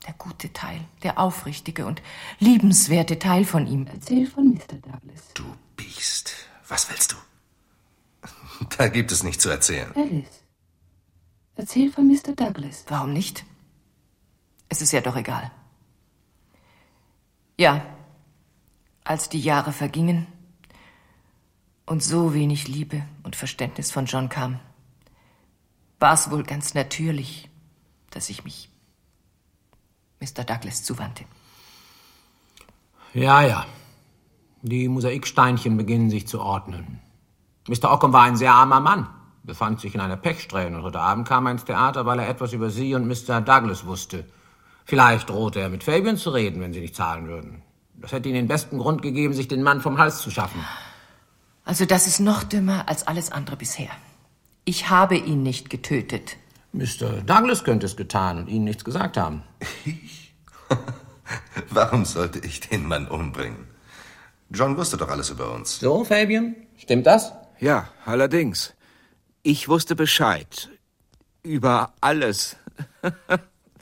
Der 0.05 0.13
gute 0.13 0.51
Teil, 0.51 0.81
der 1.03 1.19
aufrichtige 1.19 1.86
und 1.86 2.01
liebenswerte 2.39 3.19
Teil 3.19 3.46
von 3.46 3.65
ihm. 3.65 3.88
Erzähl 3.88 4.27
von 4.27 4.50
Mr. 4.50 4.75
Douglas. 4.75 5.34
Du 5.36 5.43
Biest. 5.77 6.34
Was 6.67 6.89
willst 6.89 7.13
du? 7.13 7.15
Da 8.77 8.89
gibt 8.89 9.13
es 9.13 9.24
nichts 9.24 9.43
zu 9.43 9.50
erzählen. 9.50 9.91
Alice, 9.96 10.43
erzähl 11.55 11.91
von 11.91 12.07
Mr. 12.07 12.34
Douglas. 12.36 12.84
Warum 12.88 13.13
nicht? 13.13 13.46
Es 14.69 14.81
ist 14.81 14.91
ja 14.91 15.01
doch 15.01 15.15
egal. 15.15 15.51
Ja, 17.57 17.86
als 19.03 19.29
die 19.29 19.39
Jahre 19.39 19.71
vergingen 19.71 20.27
und 21.86 22.03
so 22.03 22.33
wenig 22.33 22.67
Liebe 22.67 23.03
und 23.24 23.36
Verständnis 23.36 23.91
von 23.91 24.05
John 24.05 24.29
kam, 24.29 24.59
war 26.00 26.13
es 26.13 26.29
wohl 26.29 26.43
ganz 26.43 26.74
natürlich, 26.74 27.50
dass 28.12 28.29
ich 28.29 28.43
mich 28.43 28.69
Mr. 30.19 30.43
Douglas 30.43 30.83
zuwandte. 30.83 31.24
Ja, 33.13 33.41
ja. 33.41 33.65
Die 34.62 34.88
Mosaiksteinchen 34.88 35.77
beginnen 35.77 36.09
sich 36.09 36.27
zu 36.27 36.41
ordnen. 36.41 37.00
Mr. 37.67 37.91
Ockham 37.91 38.13
war 38.13 38.24
ein 38.24 38.36
sehr 38.36 38.53
armer 38.53 38.79
Mann, 38.79 39.07
befand 39.43 39.79
sich 39.79 39.95
in 39.95 40.01
einer 40.01 40.17
Pechsträhne 40.17 40.77
und 40.77 40.83
heute 40.83 41.00
Abend 41.00 41.27
kam 41.27 41.45
er 41.45 41.53
ins 41.53 41.65
Theater, 41.65 42.05
weil 42.05 42.19
er 42.19 42.29
etwas 42.29 42.53
über 42.53 42.69
Sie 42.69 42.93
und 42.95 43.07
Mr. 43.07 43.41
Douglas 43.41 43.86
wusste. 43.86 44.25
Vielleicht 44.88 45.29
drohte 45.29 45.60
er 45.60 45.67
mit 45.67 45.84
Fabian 45.84 46.15
zu 46.15 46.29
reden, 46.29 46.62
wenn 46.62 46.72
Sie 46.72 46.79
nicht 46.79 46.96
zahlen 46.96 47.27
würden. 47.27 47.62
Das 47.96 48.13
hätte 48.13 48.29
Ihnen 48.29 48.38
den 48.38 48.48
besten 48.48 48.77
Grund 48.77 49.01
gegeben, 49.01 49.34
sich 49.34 49.50
den 49.50 49.62
Mann 49.62 49.82
vom 49.82 49.98
Hals 49.98 50.20
zu 50.20 50.32
schaffen. 50.32 50.63
Also 51.65 51.84
das 51.84 52.08
ist 52.08 52.22
noch 52.22 52.46
dümmer 52.46 52.88
als 52.88 53.06
alles 53.06 53.29
andere 53.29 53.58
bisher. 53.58 53.89
Ich 54.63 54.89
habe 54.89 55.17
ihn 55.17 55.44
nicht 55.44 55.70
getötet. 55.70 56.38
Mr. 56.72 57.22
Douglas 57.25 57.65
könnte 57.65 57.86
es 57.86 57.98
getan 57.98 58.38
und 58.38 58.48
Ihnen 58.48 58.63
nichts 58.63 58.86
gesagt 58.86 59.17
haben. 59.17 59.44
Ich? 59.84 60.34
Warum 61.70 62.06
sollte 62.06 62.39
ich 62.39 62.62
den 62.62 62.88
Mann 62.88 63.10
umbringen? 63.10 63.67
John 64.50 64.77
wusste 64.77 64.96
doch 64.96 65.10
alles 65.10 65.29
über 65.29 65.53
uns. 65.53 65.79
So, 65.79 66.06
Fabian? 66.06 66.56
Stimmt 66.77 67.08
das? 67.08 67.34
Ja, 67.60 67.89
allerdings. 68.06 68.74
Ich 69.44 69.67
wusste 69.67 69.98
Bescheid. 69.98 70.70
Über 71.44 71.94
alles. 72.00 72.56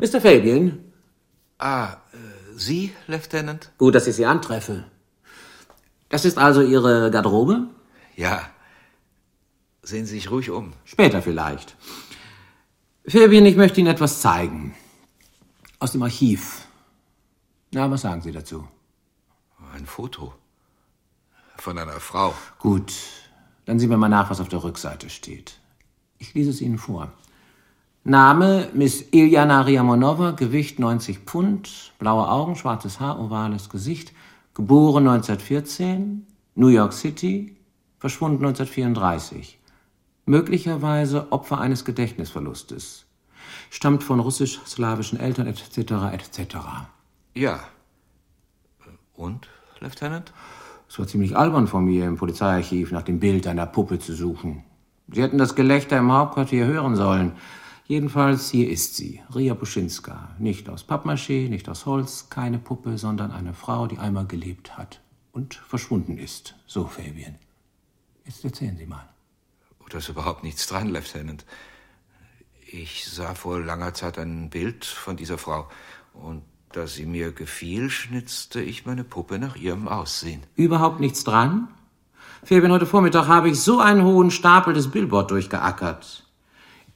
Mr. 0.00 0.20
Fabian? 0.20 0.92
Ah, 1.58 1.98
äh, 2.12 2.16
Sie, 2.56 2.92
Lieutenant? 3.06 3.70
Gut, 3.78 3.94
dass 3.94 4.06
ich 4.06 4.16
Sie 4.16 4.26
antreffe. 4.26 4.84
Das 6.08 6.24
ist 6.24 6.38
also 6.38 6.62
Ihre 6.62 7.10
Garderobe? 7.10 7.68
Ja. 8.16 8.48
Sehen 9.82 10.06
Sie 10.06 10.14
sich 10.14 10.30
ruhig 10.30 10.50
um. 10.50 10.72
Später 10.84 11.22
vielleicht. 11.22 11.76
Fabian, 13.06 13.46
ich 13.46 13.56
möchte 13.56 13.80
Ihnen 13.80 13.90
etwas 13.90 14.20
zeigen. 14.20 14.74
Aus 15.78 15.92
dem 15.92 16.02
Archiv. 16.02 16.66
Na, 17.72 17.90
was 17.90 18.02
sagen 18.02 18.22
Sie 18.22 18.32
dazu? 18.32 18.66
Ein 19.74 19.86
Foto. 19.86 20.34
Von 21.56 21.78
einer 21.78 22.00
Frau. 22.00 22.34
Gut. 22.58 22.92
Dann 23.66 23.78
sehen 23.78 23.90
wir 23.90 23.96
mal 23.98 24.08
nach, 24.08 24.30
was 24.30 24.40
auf 24.40 24.48
der 24.48 24.64
Rückseite 24.64 25.10
steht. 25.10 25.58
Ich 26.18 26.34
lese 26.34 26.50
es 26.50 26.60
Ihnen 26.60 26.78
vor. 26.78 27.12
Name 28.04 28.70
Miss 28.72 29.04
Iljana 29.12 29.60
Riamonova, 29.60 30.30
Gewicht 30.30 30.78
90 30.78 31.18
Pfund, 31.18 31.92
blaue 31.98 32.28
Augen, 32.28 32.56
schwarzes 32.56 32.98
Haar, 32.98 33.20
ovales 33.20 33.68
Gesicht, 33.68 34.14
geboren 34.54 35.06
1914, 35.06 36.26
New 36.54 36.68
York 36.68 36.94
City, 36.94 37.56
verschwunden 37.98 38.46
1934. 38.46 39.58
Möglicherweise 40.24 41.30
Opfer 41.30 41.60
eines 41.60 41.84
Gedächtnisverlustes. 41.84 43.04
Stammt 43.68 44.02
von 44.02 44.20
russisch-slawischen 44.20 45.20
Eltern 45.20 45.46
etc. 45.46 45.78
etc. 46.12 46.56
Ja. 47.34 47.60
Und, 49.14 49.48
Lieutenant? 49.80 50.32
Es 50.88 50.98
war 50.98 51.06
ziemlich 51.06 51.36
albern 51.36 51.66
von 51.66 51.84
mir, 51.84 52.06
im 52.06 52.16
Polizeiarchiv 52.16 52.92
nach 52.92 53.02
dem 53.02 53.20
Bild 53.20 53.46
einer 53.46 53.66
Puppe 53.66 53.98
zu 53.98 54.14
suchen. 54.14 54.64
Sie 55.12 55.22
hätten 55.22 55.36
das 55.36 55.54
Gelächter 55.54 55.98
im 55.98 56.10
Hauptquartier 56.10 56.64
hören 56.64 56.96
sollen. 56.96 57.32
Jedenfalls, 57.90 58.50
hier 58.52 58.70
ist 58.70 58.94
sie, 58.94 59.20
Ria 59.34 59.54
Buschinska. 59.54 60.36
Nicht 60.38 60.68
aus 60.68 60.84
Pappmaché, 60.84 61.48
nicht 61.48 61.68
aus 61.68 61.86
Holz, 61.86 62.28
keine 62.30 62.60
Puppe, 62.60 62.98
sondern 62.98 63.32
eine 63.32 63.52
Frau, 63.52 63.88
die 63.88 63.98
einmal 63.98 64.28
gelebt 64.28 64.78
hat 64.78 65.00
und 65.32 65.56
verschwunden 65.56 66.16
ist. 66.16 66.54
So, 66.68 66.86
Fabian. 66.86 67.34
Jetzt 68.24 68.44
erzählen 68.44 68.76
Sie 68.76 68.86
mal. 68.86 69.08
Da 69.88 69.98
ist 69.98 70.08
überhaupt 70.08 70.44
nichts 70.44 70.68
dran, 70.68 70.88
Lieutenant. 70.88 71.44
Ich 72.64 73.08
sah 73.10 73.34
vor 73.34 73.58
langer 73.58 73.92
Zeit 73.92 74.20
ein 74.20 74.50
Bild 74.50 74.84
von 74.84 75.16
dieser 75.16 75.36
Frau. 75.36 75.68
Und 76.14 76.44
da 76.70 76.86
sie 76.86 77.06
mir 77.06 77.32
gefiel, 77.32 77.90
schnitzte 77.90 78.60
ich 78.62 78.86
meine 78.86 79.02
Puppe 79.02 79.40
nach 79.40 79.56
ihrem 79.56 79.88
Aussehen. 79.88 80.44
Überhaupt 80.54 81.00
nichts 81.00 81.24
dran? 81.24 81.66
Fabian, 82.44 82.70
heute 82.70 82.86
Vormittag 82.86 83.26
habe 83.26 83.50
ich 83.50 83.60
so 83.60 83.80
einen 83.80 84.04
hohen 84.04 84.30
Stapel 84.30 84.74
des 84.74 84.92
Billboard 84.92 85.32
durchgeackert. 85.32 86.29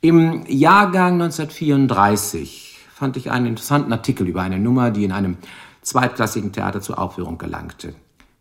Im 0.05 0.45
Jahrgang 0.49 1.15
1934 1.15 2.77
fand 2.93 3.17
ich 3.17 3.31
einen 3.31 3.47
interessanten 3.47 3.91
Artikel 3.91 4.29
über 4.29 4.43
eine 4.43 4.59
Nummer, 4.59 4.91
die 4.91 5.03
in 5.05 5.13
einem 5.13 5.39
zweitklassigen 5.81 6.53
Theater 6.53 6.83
zur 6.83 6.99
Aufführung 6.99 7.39
gelangte. 7.39 7.95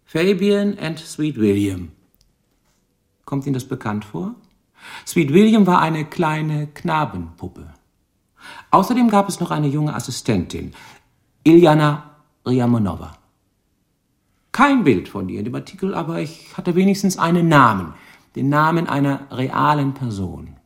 Fabian 0.04 0.78
and 0.78 1.00
Sweet 1.00 1.38
William. 1.38 1.94
Kommt 3.24 3.46
Ihnen 3.46 3.54
das 3.54 3.64
bekannt 3.64 4.04
vor? 4.04 4.36
Sweet 5.08 5.32
William 5.32 5.66
war 5.66 5.80
eine 5.80 6.04
kleine 6.04 6.68
Knabenpuppe. 6.68 7.74
Außerdem 8.70 9.10
gab 9.10 9.30
es 9.30 9.40
noch 9.40 9.52
eine 9.52 9.68
junge 9.68 9.96
Assistentin, 9.96 10.74
Iljana 11.46 12.18
Riamonova. 12.46 13.14
Kein 14.52 14.84
Bild 14.84 15.08
von 15.08 15.30
ihr 15.30 15.40
in 15.40 15.46
dem 15.46 15.56
Artikel, 15.56 15.96
aber 15.96 16.20
ich 16.20 16.58
hatte 16.58 16.76
wenigstens 16.76 17.18
einen 17.18 17.48
Namen, 17.48 17.94
den 18.36 18.50
Namen 18.50 18.90
einer 18.90 19.32
realen 19.32 19.94
Person. 19.94 20.58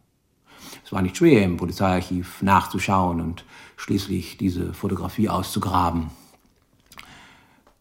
Es 0.87 0.93
war 0.93 1.01
nicht 1.01 1.17
schwer, 1.17 1.43
im 1.43 1.57
Polizeiarchiv 1.57 2.41
nachzuschauen 2.41 3.19
und 3.19 3.43
schließlich 3.75 4.37
diese 4.37 4.73
Fotografie 4.73 5.27
auszugraben. 5.27 6.11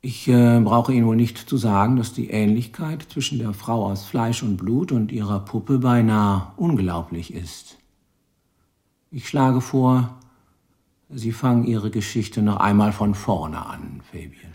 Ich 0.01 0.27
äh, 0.27 0.59
brauche 0.59 0.93
Ihnen 0.93 1.07
wohl 1.07 1.15
nicht 1.15 1.39
zu 1.39 1.57
sagen, 1.57 1.95
dass 1.95 2.13
die 2.13 2.31
Ähnlichkeit 2.31 3.07
zwischen 3.09 3.39
der 3.39 3.55
Frau 3.55 3.87
aus 3.87 4.07
Fleisch 4.07 4.43
und 4.43 4.57
Blut 4.57 4.91
und 4.91 5.13
ihrer 5.13 5.39
Puppe 5.39 5.79
beinahe 5.79 6.53
unglaublich 6.57 7.33
ist. 7.33 7.79
Ich 9.13 9.29
schlage 9.29 9.61
vor, 9.61 10.19
Sie 11.09 11.31
fangen 11.31 11.63
Ihre 11.63 11.93
Geschichte 11.93 12.43
noch 12.43 12.57
einmal 12.57 12.93
von 12.93 13.15
vorne 13.15 13.65
an, 13.65 14.03
Fabian. 14.11 14.53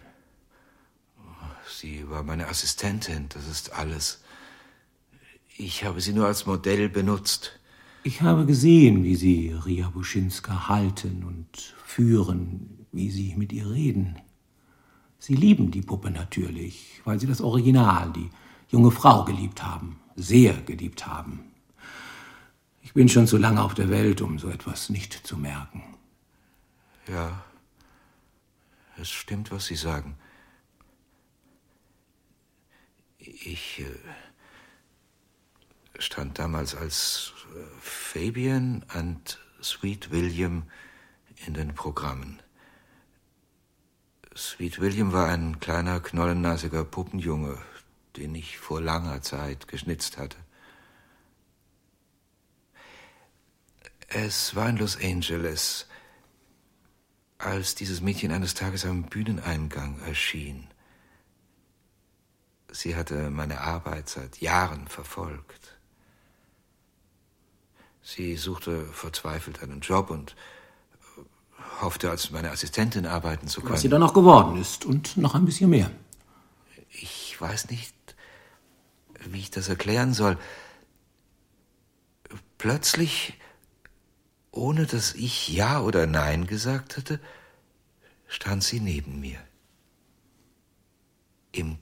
Sie 1.69 2.09
war 2.09 2.23
meine 2.23 2.49
Assistentin, 2.49 3.29
das 3.29 3.47
ist 3.47 3.71
alles. 3.71 4.21
Ich 5.55 5.85
habe 5.85 6.01
sie 6.01 6.11
nur 6.11 6.25
als 6.25 6.45
Modell 6.45 6.89
benutzt. 6.89 7.60
Ich 8.03 8.21
habe 8.23 8.47
gesehen, 8.47 9.03
wie 9.03 9.15
Sie 9.15 9.49
Ria 9.49 9.89
Buschinska 9.89 10.67
halten 10.67 11.23
und 11.23 11.75
führen, 11.85 12.87
wie 12.91 13.11
Sie 13.11 13.35
mit 13.35 13.53
ihr 13.53 13.69
reden. 13.69 14.19
Sie 15.19 15.35
lieben 15.35 15.69
die 15.69 15.83
Puppe 15.83 16.09
natürlich, 16.09 17.01
weil 17.05 17.19
Sie 17.19 17.27
das 17.27 17.41
Original, 17.41 18.11
die 18.11 18.31
junge 18.69 18.89
Frau 18.89 19.23
geliebt 19.23 19.61
haben, 19.61 19.99
sehr 20.15 20.53
geliebt 20.61 21.05
haben. 21.05 21.51
Ich 22.81 22.93
bin 22.93 23.07
schon 23.07 23.27
zu 23.27 23.37
lange 23.37 23.61
auf 23.61 23.75
der 23.75 23.89
Welt, 23.89 24.21
um 24.21 24.39
so 24.39 24.49
etwas 24.49 24.89
nicht 24.89 25.13
zu 25.13 25.37
merken. 25.37 25.83
Ja, 27.07 27.43
es 28.97 29.11
stimmt, 29.11 29.51
was 29.51 29.67
Sie 29.67 29.75
sagen. 29.75 30.17
Ich 33.19 33.79
äh, 33.79 33.85
stand 36.01 36.39
damals 36.39 36.75
als 36.75 37.33
äh, 37.55 37.59
Fabian 37.79 38.85
und 38.95 39.39
Sweet 39.61 40.11
William 40.11 40.63
in 41.45 41.53
den 41.53 41.73
Programmen. 41.73 42.41
Sweet 44.35 44.79
William 44.79 45.11
war 45.11 45.27
ein 45.27 45.59
kleiner, 45.59 45.99
knollennasiger 45.99 46.85
Puppenjunge, 46.85 47.57
den 48.15 48.33
ich 48.35 48.57
vor 48.57 48.81
langer 48.81 49.21
Zeit 49.21 49.67
geschnitzt 49.67 50.17
hatte. 50.17 50.37
Es 54.07 54.55
war 54.55 54.69
in 54.69 54.77
Los 54.77 54.97
Angeles, 55.01 55.87
als 57.37 57.75
dieses 57.75 58.01
Mädchen 58.01 58.31
eines 58.31 58.53
Tages 58.53 58.85
am 58.85 59.03
Bühneneingang 59.03 59.99
erschien. 60.01 60.67
Sie 62.69 62.95
hatte 62.95 63.29
meine 63.29 63.61
Arbeit 63.61 64.09
seit 64.09 64.39
Jahren 64.39 64.87
verfolgt. 64.87 65.70
Sie 68.03 68.35
suchte 68.35 68.85
verzweifelt 68.85 69.61
einen 69.61 69.81
Job 69.81 70.09
und 70.09 70.35
hoffte, 71.81 72.09
als 72.09 72.31
meine 72.31 72.51
Assistentin 72.51 73.05
arbeiten 73.05 73.47
zu 73.47 73.61
können. 73.61 73.73
Was 73.73 73.81
sie 73.81 73.89
dann 73.89 74.03
auch 74.03 74.13
geworden 74.13 74.59
ist 74.59 74.85
und 74.85 75.17
noch 75.17 75.35
ein 75.35 75.45
bisschen 75.45 75.69
mehr. 75.69 75.91
Ich 76.89 77.39
weiß 77.39 77.69
nicht, 77.69 77.95
wie 79.25 79.39
ich 79.39 79.51
das 79.51 79.69
erklären 79.69 80.13
soll. 80.13 80.37
Plötzlich, 82.57 83.39
ohne 84.51 84.85
dass 84.85 85.13
ich 85.13 85.49
Ja 85.49 85.81
oder 85.81 86.05
Nein 86.05 86.47
gesagt 86.47 86.97
hatte, 86.97 87.19
stand 88.27 88.63
sie 88.63 88.79
neben 88.79 89.19
mir. 89.19 89.39
Im 91.51 91.77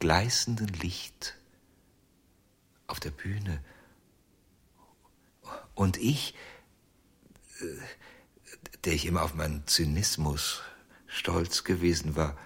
gleißenden 0.00 0.68
Licht 0.68 1.34
auf 2.86 3.00
der 3.00 3.10
Bühne. 3.10 3.60
Und 5.74 5.96
ich, 5.96 6.34
äh, 7.60 7.64
der 8.84 8.92
ich 8.92 9.06
immer 9.06 9.22
auf 9.22 9.34
meinen 9.34 9.66
Zynismus 9.66 10.62
stolz 11.06 11.64
gewesen 11.64 12.16
war, 12.16 12.36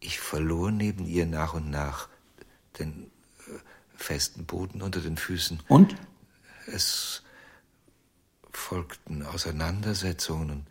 ich 0.00 0.18
verlor 0.18 0.70
neben 0.70 1.06
ihr 1.06 1.26
nach 1.26 1.54
und 1.54 1.70
nach 1.70 2.08
den 2.78 3.10
äh, 3.46 3.58
festen 3.96 4.44
Boden 4.46 4.82
unter 4.82 5.00
den 5.00 5.16
Füßen. 5.16 5.62
Und? 5.68 5.94
Es 6.66 7.22
folgten 8.50 9.24
Auseinandersetzungen 9.24 10.50
und 10.50 10.66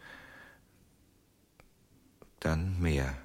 dann 2.39 2.79
mehr 2.79 3.17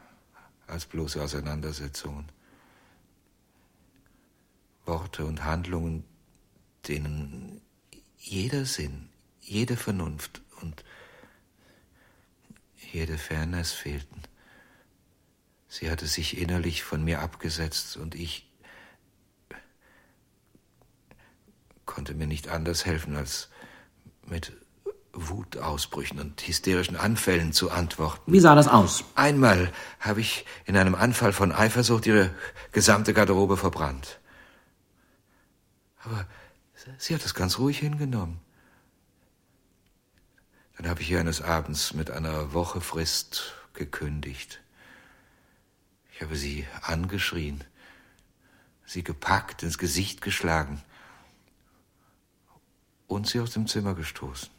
als 0.67 0.87
bloße 0.87 1.23
Auseinandersetzungen. 1.23 2.29
Worte 4.85 5.25
und 5.25 5.45
Handlungen, 5.45 6.05
denen 6.89 7.61
jeder 8.19 8.65
Sinn, 8.65 9.09
jede 9.41 9.77
Vernunft 9.77 10.43
und 10.61 10.85
jede 12.93 13.19
Fairness 13.19 13.73
fehlten. 13.73 14.23
Sie 15.69 15.91
hatte 15.91 16.07
sich 16.07 16.39
innerlich 16.39 16.83
von 16.83 17.05
mir 17.05 17.21
abgesetzt 17.21 17.97
und 17.97 18.15
ich 18.15 18.51
konnte 21.85 22.15
mir 22.15 22.27
nicht 22.27 22.49
anders 22.49 22.85
helfen, 22.85 23.17
als 23.17 23.49
mit 24.25 24.53
Wutausbrüchen 25.13 26.21
und 26.21 26.47
hysterischen 26.47 26.97
Anfällen 26.97 27.53
zu 27.53 27.71
antworten. 27.71 28.33
Wie 28.33 28.41
sah 28.41 28.55
das 28.55 28.69
aus? 28.69 29.05
Einmal 29.15 29.73
habe 29.99 30.21
ich 30.21 30.45
in 30.67 30.77
einem 30.77 30.95
Anfall 30.95 31.33
von 31.33 31.53
Eifersucht 31.53 32.07
ihre 32.07 32.35
gesamte 32.73 33.15
Garderobe 33.15 33.57
verbrannt. 33.57 34.21
Aber 36.05 36.27
sie 36.99 37.15
hat 37.15 37.25
es 37.25 37.35
ganz 37.35 37.59
ruhig 37.59 37.79
hingenommen. 37.79 38.41
Dann 40.77 40.89
habe 40.89 41.01
ich 41.01 41.11
ihr 41.11 41.21
eines 41.21 41.41
Abends 41.41 41.95
mit 41.95 42.11
einer 42.11 42.53
Woche 42.53 42.81
Frist 42.81 43.55
gekündigt. 43.73 44.61
Ich 46.13 46.23
habe 46.23 46.37
sie 46.37 46.67
angeschrien, 46.83 47.65
sie 48.85 49.03
gepackt, 49.03 49.63
ins 49.63 49.79
Gesicht 49.79 50.21
geschlagen 50.21 50.83
und 53.07 53.27
sie 53.27 53.41
aus 53.41 53.53
dem 53.53 53.67
Zimmer 53.67 53.95
gestoßen. 53.95 54.51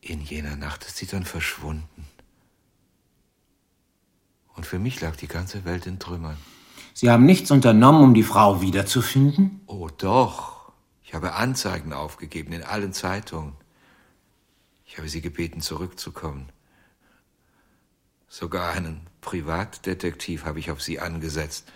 In 0.00 0.20
jener 0.20 0.56
Nacht 0.56 0.84
ist 0.84 0.98
sie 0.98 1.06
dann 1.06 1.24
verschwunden. 1.24 2.06
Und 4.54 4.66
für 4.66 4.78
mich 4.78 5.00
lag 5.00 5.16
die 5.16 5.28
ganze 5.28 5.64
Welt 5.64 5.86
in 5.86 5.98
Trümmern. 5.98 6.36
Sie 6.96 7.10
haben 7.10 7.26
nichts 7.26 7.50
unternommen, 7.50 8.04
um 8.04 8.14
die 8.14 8.22
Frau 8.22 8.60
wiederzufinden? 8.60 9.60
Oh 9.66 9.88
doch. 9.88 10.72
Ich 11.02 11.12
habe 11.12 11.34
Anzeigen 11.34 11.92
aufgegeben 11.92 12.52
in 12.52 12.62
allen 12.62 12.92
Zeitungen. 12.92 13.54
Ich 14.86 14.96
habe 14.96 15.08
sie 15.08 15.20
gebeten, 15.20 15.60
zurückzukommen. 15.60 16.50
Sogar 18.28 18.72
einen 18.72 19.08
Privatdetektiv 19.20 20.44
habe 20.44 20.60
ich 20.60 20.70
auf 20.70 20.80
sie 20.80 21.00
angesetzt. 21.00 21.70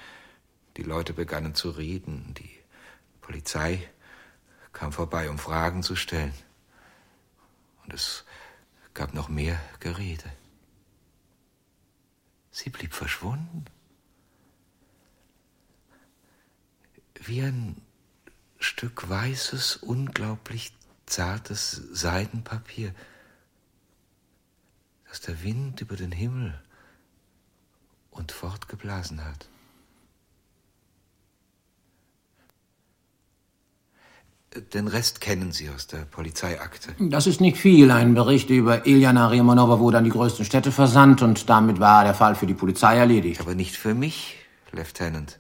Die 0.77 0.85
Leute 0.85 1.13
begannen 1.13 1.57
zu 1.57 1.71
reden. 1.71 2.33
Die 2.39 2.51
Polizei 3.21 3.83
kam 4.73 4.93
vorbei, 4.93 5.31
um 5.31 5.39
Fragen 5.39 5.83
zu 5.83 5.97
stellen. 5.97 6.33
Und 7.83 7.93
es 7.93 8.25
gab 8.95 9.15
noch 9.15 9.29
mehr 9.29 9.59
Gerede. 9.81 10.31
Sie 12.53 12.71
blieb 12.71 12.95
verschwunden. 12.95 13.65
Wie 17.25 17.43
ein 17.43 17.77
Stück 18.59 19.09
weißes, 19.09 19.77
unglaublich 19.77 20.73
zartes 21.07 21.83
Seidenpapier, 21.93 22.95
das 25.09 25.21
der 25.21 25.43
Wind 25.43 25.81
über 25.81 25.97
den 25.97 26.13
Himmel 26.13 26.61
und 28.11 28.33
fortgeblasen 28.33 29.25
hat. 29.25 29.49
Den 34.73 34.89
Rest 34.89 35.21
kennen 35.21 35.53
Sie 35.53 35.69
aus 35.69 35.87
der 35.87 35.99
Polizeiakte. 35.99 36.95
Das 36.99 37.27
ist 37.27 37.41
nicht 37.41 37.59
viel. 37.59 37.91
Ein 37.91 38.15
Bericht 38.15 38.49
über 38.51 38.87
Iljana 38.87 39.29
Rimonova 39.29 39.79
wurde 39.79 39.99
an 39.99 40.05
die 40.05 40.11
größten 40.11 40.45
Städte 40.45 40.73
versandt 40.73 41.23
und 41.23 41.49
damit 41.49 41.81
war 41.81 42.03
der 42.03 42.15
Fall 42.15 42.35
für 42.35 42.47
die 42.47 42.55
Polizei 42.55 42.97
erledigt. 42.97 43.41
Aber 43.41 43.55
nicht 43.55 43.77
für 43.77 43.95
mich, 43.95 44.37
Lieutenant. 44.73 45.39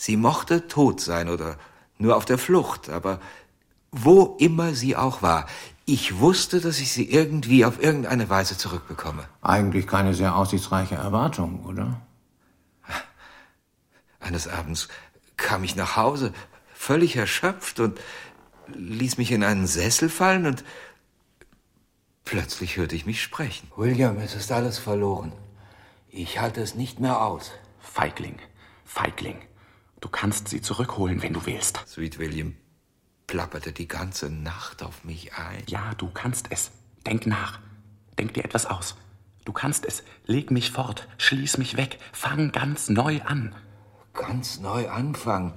Sie 0.00 0.16
mochte 0.16 0.68
tot 0.68 1.00
sein 1.00 1.28
oder 1.28 1.58
nur 1.98 2.16
auf 2.16 2.24
der 2.24 2.38
Flucht, 2.38 2.88
aber 2.88 3.18
wo 3.90 4.36
immer 4.38 4.72
sie 4.72 4.94
auch 4.94 5.22
war, 5.22 5.48
ich 5.86 6.20
wusste, 6.20 6.60
dass 6.60 6.78
ich 6.78 6.92
sie 6.92 7.10
irgendwie 7.10 7.64
auf 7.64 7.82
irgendeine 7.82 8.30
Weise 8.30 8.56
zurückbekomme. 8.56 9.28
Eigentlich 9.42 9.88
keine 9.88 10.14
sehr 10.14 10.36
aussichtsreiche 10.36 10.94
Erwartung, 10.94 11.64
oder? 11.64 12.00
Eines 14.20 14.46
Abends 14.46 14.86
kam 15.36 15.64
ich 15.64 15.74
nach 15.74 15.96
Hause, 15.96 16.32
völlig 16.72 17.16
erschöpft 17.16 17.80
und 17.80 17.98
ließ 18.68 19.18
mich 19.18 19.32
in 19.32 19.42
einen 19.42 19.66
Sessel 19.66 20.08
fallen 20.08 20.46
und 20.46 20.62
plötzlich 22.24 22.76
hörte 22.76 22.94
ich 22.94 23.04
mich 23.04 23.20
sprechen. 23.20 23.66
William, 23.74 24.18
es 24.18 24.36
ist 24.36 24.52
alles 24.52 24.78
verloren. 24.78 25.32
Ich 26.08 26.38
halte 26.38 26.60
es 26.60 26.76
nicht 26.76 27.00
mehr 27.00 27.20
aus. 27.20 27.50
Feigling, 27.80 28.38
Feigling. 28.84 29.47
Du 30.00 30.08
kannst 30.08 30.48
sie 30.48 30.60
zurückholen, 30.60 31.22
wenn 31.22 31.32
du 31.32 31.44
willst. 31.46 31.84
Sweet 31.86 32.18
William 32.18 32.56
plapperte 33.26 33.72
die 33.72 33.88
ganze 33.88 34.30
Nacht 34.30 34.82
auf 34.82 35.04
mich 35.04 35.34
ein. 35.34 35.62
Ja, 35.66 35.94
du 35.96 36.08
kannst 36.08 36.46
es. 36.50 36.70
Denk 37.06 37.26
nach. 37.26 37.60
Denk 38.18 38.34
dir 38.34 38.44
etwas 38.44 38.66
aus. 38.66 38.96
Du 39.44 39.52
kannst 39.52 39.84
es. 39.84 40.02
Leg 40.24 40.50
mich 40.50 40.70
fort. 40.70 41.08
Schließ 41.18 41.58
mich 41.58 41.76
weg. 41.76 41.98
Fang 42.12 42.52
ganz 42.52 42.88
neu 42.88 43.20
an. 43.22 43.54
Ganz 44.12 44.60
neu 44.60 44.88
anfangen? 44.88 45.54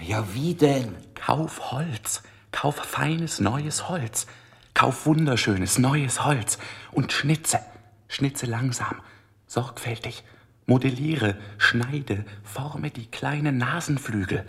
Ja, 0.00 0.34
wie 0.34 0.54
denn? 0.54 0.96
Kauf 1.14 1.72
Holz. 1.72 2.22
Kauf 2.52 2.76
feines 2.76 3.40
neues 3.40 3.88
Holz. 3.88 4.26
Kauf 4.74 5.06
wunderschönes 5.06 5.78
neues 5.78 6.24
Holz 6.24 6.58
und 6.92 7.12
schnitze. 7.12 7.58
Schnitze 8.06 8.46
langsam, 8.46 9.02
sorgfältig, 9.46 10.24
modelliere, 10.68 11.36
schneide, 11.56 12.24
forme 12.44 12.90
die 12.90 13.06
kleinen 13.06 13.56
Nasenflügel, 13.58 14.44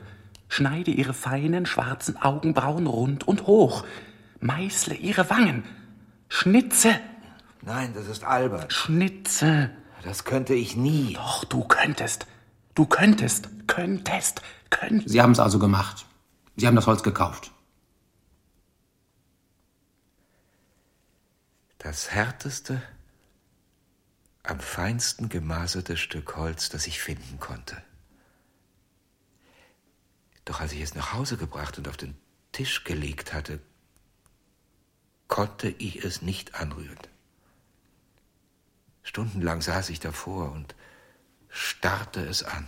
schneide 0.49 0.91
ihre 0.91 1.13
feinen 1.13 1.65
schwarzen 1.65 2.17
Augenbrauen 2.21 2.85
rund 2.85 3.27
und 3.27 3.47
hoch, 3.47 3.85
meißle 4.41 4.95
ihre 4.95 5.29
Wangen, 5.29 5.63
schnitze. 6.27 6.99
Nein, 7.61 7.93
das 7.93 8.07
ist 8.07 8.23
albern. 8.23 8.69
Schnitze. 8.69 9.71
Das 10.03 10.23
könnte 10.23 10.53
ich 10.53 10.75
nie. 10.75 11.13
Doch, 11.13 11.43
du 11.45 11.63
könntest. 11.63 12.27
Du 12.75 12.85
könntest, 12.85 13.49
könntest, 13.67 14.41
könntest. 14.69 15.09
Sie 15.09 15.21
haben 15.21 15.31
es 15.31 15.39
also 15.39 15.59
gemacht. 15.59 16.05
Sie 16.55 16.67
haben 16.67 16.75
das 16.75 16.87
Holz 16.87 17.03
gekauft. 17.03 17.51
Das 21.79 22.11
härteste, 22.11 22.81
am 24.43 24.59
feinsten 24.59 25.29
gemaserte 25.29 25.97
Stück 25.97 26.35
Holz, 26.35 26.69
das 26.69 26.87
ich 26.87 27.01
finden 27.01 27.39
konnte. 27.39 27.81
Doch 30.45 30.61
als 30.61 30.71
ich 30.71 30.81
es 30.81 30.95
nach 30.95 31.13
Hause 31.13 31.37
gebracht 31.37 31.77
und 31.77 31.87
auf 31.87 31.97
den 31.97 32.17
Tisch 32.51 32.83
gelegt 32.83 33.33
hatte, 33.33 33.61
konnte 35.27 35.69
ich 35.69 36.03
es 36.03 36.21
nicht 36.21 36.55
anrühren. 36.55 36.97
Stundenlang 39.03 39.61
saß 39.61 39.89
ich 39.89 39.99
davor 39.99 40.51
und 40.51 40.75
starrte 41.49 42.21
es 42.21 42.43
an. 42.43 42.67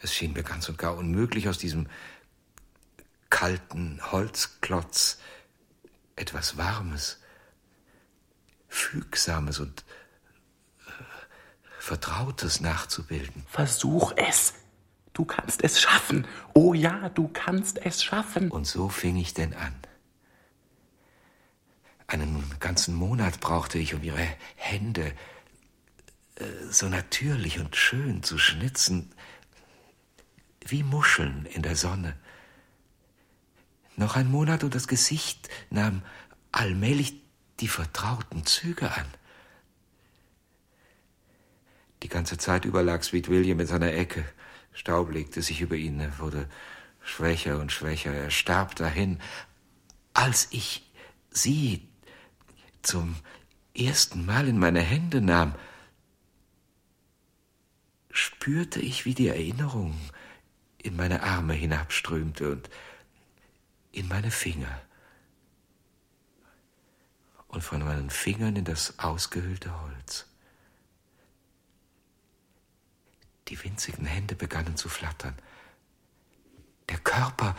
Es 0.00 0.12
schien 0.14 0.32
mir 0.32 0.42
ganz 0.42 0.68
und 0.68 0.78
gar 0.78 0.96
unmöglich, 0.96 1.48
aus 1.48 1.58
diesem 1.58 1.88
kalten 3.30 4.00
Holzklotz 4.10 5.18
etwas 6.16 6.56
Warmes, 6.56 7.21
Fügsames 8.72 9.60
und 9.60 9.84
äh, 10.86 10.92
Vertrautes 11.78 12.60
nachzubilden. 12.62 13.44
Versuch 13.46 14.14
es. 14.16 14.54
Du 15.12 15.26
kannst 15.26 15.62
es 15.62 15.78
schaffen. 15.78 16.26
Oh 16.54 16.72
ja, 16.72 17.10
du 17.10 17.28
kannst 17.28 17.76
es 17.84 18.02
schaffen. 18.02 18.50
Und 18.50 18.66
so 18.66 18.88
fing 18.88 19.16
ich 19.16 19.34
denn 19.34 19.52
an. 19.52 19.74
Einen 22.06 22.42
ganzen 22.60 22.94
Monat 22.94 23.40
brauchte 23.40 23.78
ich, 23.78 23.94
um 23.94 24.02
ihre 24.02 24.26
Hände 24.56 25.12
äh, 26.36 26.44
so 26.70 26.88
natürlich 26.88 27.60
und 27.60 27.76
schön 27.76 28.22
zu 28.22 28.38
schnitzen, 28.38 29.12
wie 30.66 30.82
Muscheln 30.82 31.44
in 31.44 31.60
der 31.60 31.76
Sonne. 31.76 32.16
Noch 33.96 34.16
ein 34.16 34.30
Monat 34.30 34.64
und 34.64 34.74
das 34.74 34.88
Gesicht 34.88 35.50
nahm 35.68 36.02
allmählich 36.52 37.21
die 37.62 37.68
vertrauten 37.68 38.44
Züge 38.44 38.90
an. 38.90 39.06
Die 42.02 42.08
ganze 42.08 42.36
Zeit 42.36 42.64
über 42.64 42.82
lag 42.82 43.04
Sweet 43.04 43.28
William 43.28 43.60
in 43.60 43.66
seiner 43.68 43.94
Ecke. 43.94 44.24
Staub 44.72 45.12
legte 45.12 45.40
sich 45.42 45.60
über 45.60 45.76
ihn, 45.76 46.00
er 46.00 46.18
wurde 46.18 46.48
schwächer 47.00 47.60
und 47.60 47.70
schwächer, 47.70 48.12
er 48.12 48.30
starb 48.30 48.74
dahin. 48.74 49.20
Als 50.12 50.48
ich 50.50 50.90
sie 51.30 51.88
zum 52.82 53.14
ersten 53.78 54.26
Mal 54.26 54.48
in 54.48 54.58
meine 54.58 54.80
Hände 54.80 55.20
nahm, 55.20 55.54
spürte 58.10 58.80
ich, 58.80 59.04
wie 59.04 59.14
die 59.14 59.28
Erinnerung 59.28 59.98
in 60.78 60.96
meine 60.96 61.22
Arme 61.22 61.54
hinabströmte 61.54 62.50
und 62.50 62.68
in 63.92 64.08
meine 64.08 64.32
Finger 64.32 64.82
und 67.52 67.60
von 67.60 67.84
meinen 67.84 68.10
Fingern 68.10 68.56
in 68.56 68.64
das 68.64 68.98
ausgehöhlte 68.98 69.80
Holz. 69.82 70.26
Die 73.48 73.62
winzigen 73.62 74.06
Hände 74.06 74.34
begannen 74.34 74.76
zu 74.76 74.88
flattern. 74.88 75.36
Der 76.88 76.98
Körper 76.98 77.54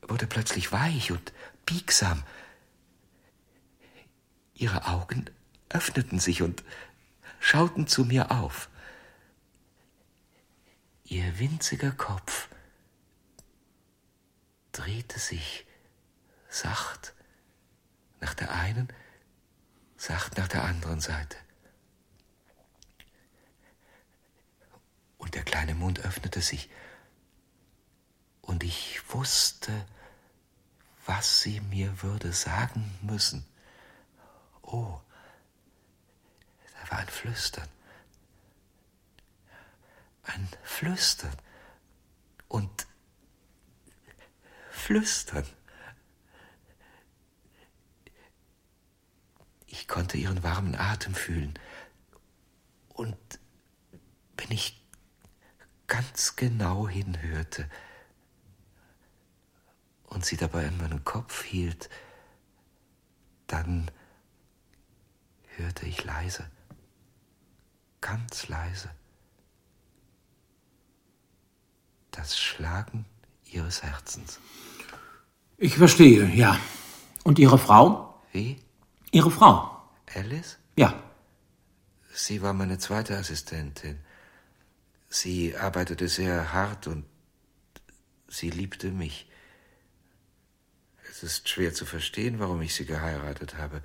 wurde 0.00 0.26
plötzlich 0.26 0.72
weich 0.72 1.12
und 1.12 1.32
biegsam. 1.66 2.24
Ihre 4.54 4.86
Augen 4.86 5.26
öffneten 5.68 6.18
sich 6.18 6.40
und 6.40 6.64
schauten 7.40 7.86
zu 7.86 8.04
mir 8.04 8.30
auf. 8.30 8.70
Ihr 11.04 11.38
winziger 11.38 11.92
Kopf 11.92 12.48
drehte 14.72 15.18
sich 15.18 15.66
sacht 16.48 17.14
nach 18.20 18.34
der 18.34 18.52
einen, 18.52 18.88
sacht 19.96 20.36
nach 20.38 20.48
der 20.48 20.64
anderen 20.64 21.00
Seite. 21.00 21.36
Und 25.18 25.34
der 25.34 25.42
kleine 25.42 25.74
Mund 25.74 26.00
öffnete 26.00 26.40
sich, 26.40 26.70
und 28.48 28.64
ich 28.64 29.02
wusste, 29.12 29.86
was 31.04 31.42
sie 31.42 31.60
mir 31.60 32.02
würde 32.02 32.32
sagen 32.32 32.98
müssen. 33.02 33.44
Oh, 34.62 34.98
da 36.72 36.90
war 36.90 36.98
ein 37.00 37.08
Flüstern. 37.08 37.68
Ein 40.22 40.48
Flüstern. 40.62 41.36
Und 42.48 42.86
Flüstern. 44.70 45.46
Ich 49.88 49.94
konnte 49.94 50.18
ihren 50.18 50.42
warmen 50.42 50.74
Atem 50.74 51.14
fühlen. 51.14 51.58
Und 52.88 53.16
wenn 54.36 54.50
ich 54.50 54.84
ganz 55.86 56.36
genau 56.36 56.86
hinhörte 56.86 57.70
und 60.04 60.26
sie 60.26 60.36
dabei 60.36 60.66
in 60.66 60.76
meinen 60.76 61.04
Kopf 61.04 61.42
hielt, 61.42 61.88
dann 63.46 63.90
hörte 65.56 65.86
ich 65.86 66.04
leise, 66.04 66.50
ganz 68.02 68.46
leise, 68.48 68.90
das 72.10 72.38
Schlagen 72.38 73.06
ihres 73.46 73.82
Herzens. 73.82 74.38
Ich 75.56 75.78
verstehe, 75.78 76.26
ja. 76.26 76.60
Und 77.24 77.38
Ihre 77.38 77.58
Frau? 77.58 78.22
Wie? 78.32 78.60
Ihre 79.12 79.30
Frau? 79.30 79.77
Alice? 80.14 80.58
Ja. 80.76 81.02
Sie 82.12 82.42
war 82.42 82.52
meine 82.52 82.78
zweite 82.78 83.16
Assistentin. 83.16 83.98
Sie 85.08 85.56
arbeitete 85.56 86.08
sehr 86.08 86.52
hart 86.52 86.86
und 86.86 87.04
sie 88.28 88.50
liebte 88.50 88.90
mich. 88.90 89.30
Es 91.10 91.22
ist 91.22 91.48
schwer 91.48 91.72
zu 91.72 91.86
verstehen, 91.86 92.38
warum 92.38 92.60
ich 92.60 92.74
sie 92.74 92.84
geheiratet 92.84 93.56
habe. 93.56 93.82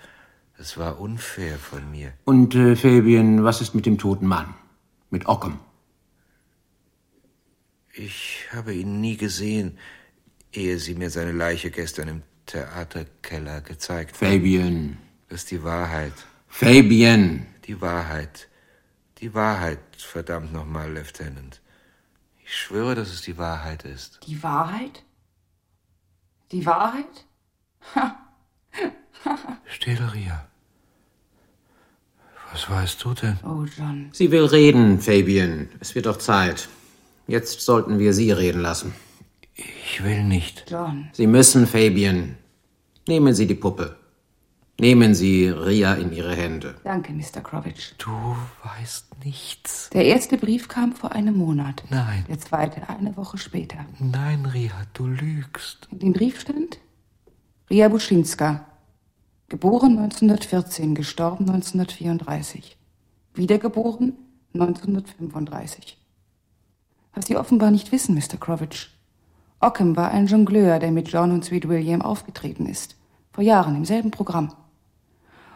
Es 0.58 0.78
war 0.78 1.00
unfair 1.00 1.58
von 1.58 1.90
mir. 1.90 2.14
Und 2.26 2.54
äh, 2.54 2.76
Fabian, 2.76 3.44
was 3.44 3.62
ist 3.62 3.74
mit 3.74 3.86
dem 3.86 3.98
toten 3.98 4.28
Mann? 4.28 4.54
Mit 5.10 5.26
Ockham? 5.26 5.60
Ich 7.94 8.48
habe 8.52 8.74
ihn 8.74 9.02
nie 9.02 9.18
gesehen, 9.18 9.78
ehe 10.52 10.80
sie 10.80 10.96
mir 10.96 11.10
seine 11.10 11.32
Leiche 11.32 11.72
gestern 11.72 12.08
im 12.08 12.22
Theaterkeller 12.46 13.62
gezeigt 13.62 14.16
haben. 14.22 14.32
Fabian. 14.32 14.98
Das 15.34 15.42
ist 15.46 15.50
die 15.50 15.64
Wahrheit. 15.64 16.14
Fabian. 16.48 17.48
Die 17.66 17.82
Wahrheit. 17.82 18.50
Die 19.18 19.34
Wahrheit, 19.34 19.80
verdammt 19.98 20.54
nochmal, 20.54 20.94
Lieutenant. 20.94 21.60
Ich 22.46 22.56
schwöre, 22.56 22.94
dass 22.94 23.12
es 23.12 23.24
die 23.24 23.36
Wahrheit 23.40 23.84
ist. 23.84 24.20
Die 24.28 24.44
Wahrheit? 24.44 25.02
Die 26.52 26.64
Wahrheit? 26.68 27.26
Ha. 27.96 28.16
Still, 29.66 30.04
Ria. 30.14 30.48
Was 32.52 32.70
weißt 32.70 33.04
du 33.04 33.16
denn? 33.16 33.40
Oh, 33.44 33.66
John. 33.76 34.10
Sie 34.14 34.30
will 34.30 34.46
reden, 34.46 35.02
Fabian. 35.02 35.68
Es 35.80 35.96
wird 35.96 36.06
doch 36.06 36.18
Zeit. 36.18 36.70
Jetzt 37.26 37.62
sollten 37.62 37.98
wir 37.98 38.14
Sie 38.14 38.32
reden 38.32 38.62
lassen. 38.62 38.94
Ich 39.56 40.04
will 40.04 40.26
nicht. 40.26 40.66
John. 40.70 41.10
Sie 41.12 41.26
müssen, 41.26 41.66
Fabian. 41.66 42.38
Nehmen 43.08 43.34
Sie 43.34 43.48
die 43.48 43.56
Puppe. 43.56 44.03
Nehmen 44.80 45.14
Sie 45.14 45.48
Ria 45.48 45.94
in 45.94 46.12
Ihre 46.12 46.36
Hände. 46.36 46.76
Danke, 46.84 47.14
Mr. 47.14 47.42
Krovitch. 47.44 47.94
Du 48.00 48.12
weißt 48.64 49.24
nichts. 49.24 49.90
Der 49.92 50.06
erste 50.06 50.38
Brief 50.38 50.68
kam 50.68 50.94
vor 50.94 51.12
einem 51.12 51.38
Monat. 51.38 51.84
Nein. 51.90 52.26
Der 52.28 52.40
zweite 52.40 52.90
eine 52.90 53.16
Woche 53.16 53.38
später. 53.38 53.86
Nein, 54.00 54.48
Ria, 54.48 54.74
du 54.94 55.06
lügst. 55.06 55.88
In 55.92 56.00
dem 56.00 56.14
Brief 56.14 56.40
stand 56.42 56.80
Ria 57.70 57.88
Buschinska. 57.88 58.66
Geboren 59.48 60.00
1914, 60.00 60.96
gestorben 60.96 61.48
1934. 61.48 62.76
Wiedergeboren 63.36 64.14
1935. 64.56 65.98
Was 67.14 67.28
Sie 67.28 67.38
offenbar 67.38 67.70
nicht 67.70 67.92
wissen, 67.92 68.16
Mr. 68.16 68.38
Krovitch. 68.40 68.90
Ockham 69.60 69.96
war 69.96 70.10
ein 70.10 70.26
Jongleur, 70.26 70.80
der 70.80 70.92
mit 70.92 71.10
John 71.10 71.32
und 71.32 71.46
Sweet 71.46 71.70
William 71.70 72.02
aufgetreten 72.02 72.66
ist. 72.66 72.96
Vor 73.32 73.44
Jahren 73.44 73.76
im 73.76 73.86
selben 73.86 74.10
Programm. 74.10 74.54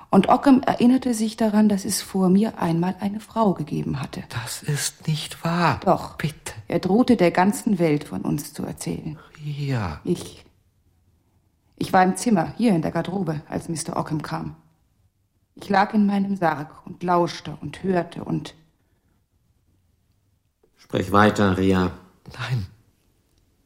Und 0.09 0.29
Ockham 0.29 0.61
erinnerte 0.61 1.13
sich 1.13 1.35
daran, 1.35 1.67
dass 1.67 1.83
es 1.83 2.01
vor 2.01 2.29
mir 2.29 2.59
einmal 2.59 2.95
eine 2.99 3.19
Frau 3.19 3.53
gegeben 3.53 3.99
hatte. 4.01 4.23
Das 4.29 4.63
ist 4.63 5.07
nicht 5.07 5.43
wahr. 5.43 5.79
Doch. 5.83 6.15
Bitte. 6.15 6.53
Er 6.67 6.79
drohte 6.79 7.17
der 7.17 7.31
ganzen 7.31 7.77
Welt 7.77 8.05
von 8.05 8.21
uns 8.21 8.53
zu 8.53 8.63
erzählen. 8.63 9.19
Ja. 9.43 9.99
Ich. 10.03 10.45
Ich 11.75 11.93
war 11.93 12.03
im 12.03 12.15
Zimmer, 12.15 12.53
hier 12.57 12.73
in 12.73 12.81
der 12.81 12.91
Garderobe, 12.91 13.41
als 13.49 13.69
Mr. 13.69 13.97
Ockham 13.97 14.21
kam. 14.21 14.55
Ich 15.55 15.69
lag 15.69 15.93
in 15.93 16.05
meinem 16.05 16.35
Sarg 16.35 16.85
und 16.85 17.03
lauschte 17.03 17.57
und 17.61 17.83
hörte 17.83 18.23
und. 18.23 18.55
Sprech 20.75 21.11
weiter, 21.11 21.57
Ria. 21.57 21.91
Nein. 22.39 22.67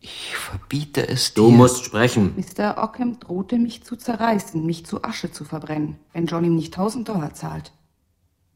Ich 0.04 0.36
verbiete 0.36 1.08
es 1.08 1.36
dir. 1.36 1.44
Du 1.44 1.52
musst 1.52 1.86
sprechen. 1.86 2.34
Mr. 2.36 2.84
Ockham 2.84 3.20
drohte 3.20 3.60
mich 3.60 3.84
zu 3.84 3.96
zerreißen, 3.96 4.66
mich 4.66 4.86
zu 4.86 5.04
Asche 5.04 5.32
zu 5.32 5.46
verbrennen, 5.46 6.00
wenn 6.12 6.26
John 6.26 6.44
ihm 6.44 6.56
nicht 6.56 6.74
tausend 6.74 7.08
Dollar 7.08 7.36
zahlt. 7.36 7.72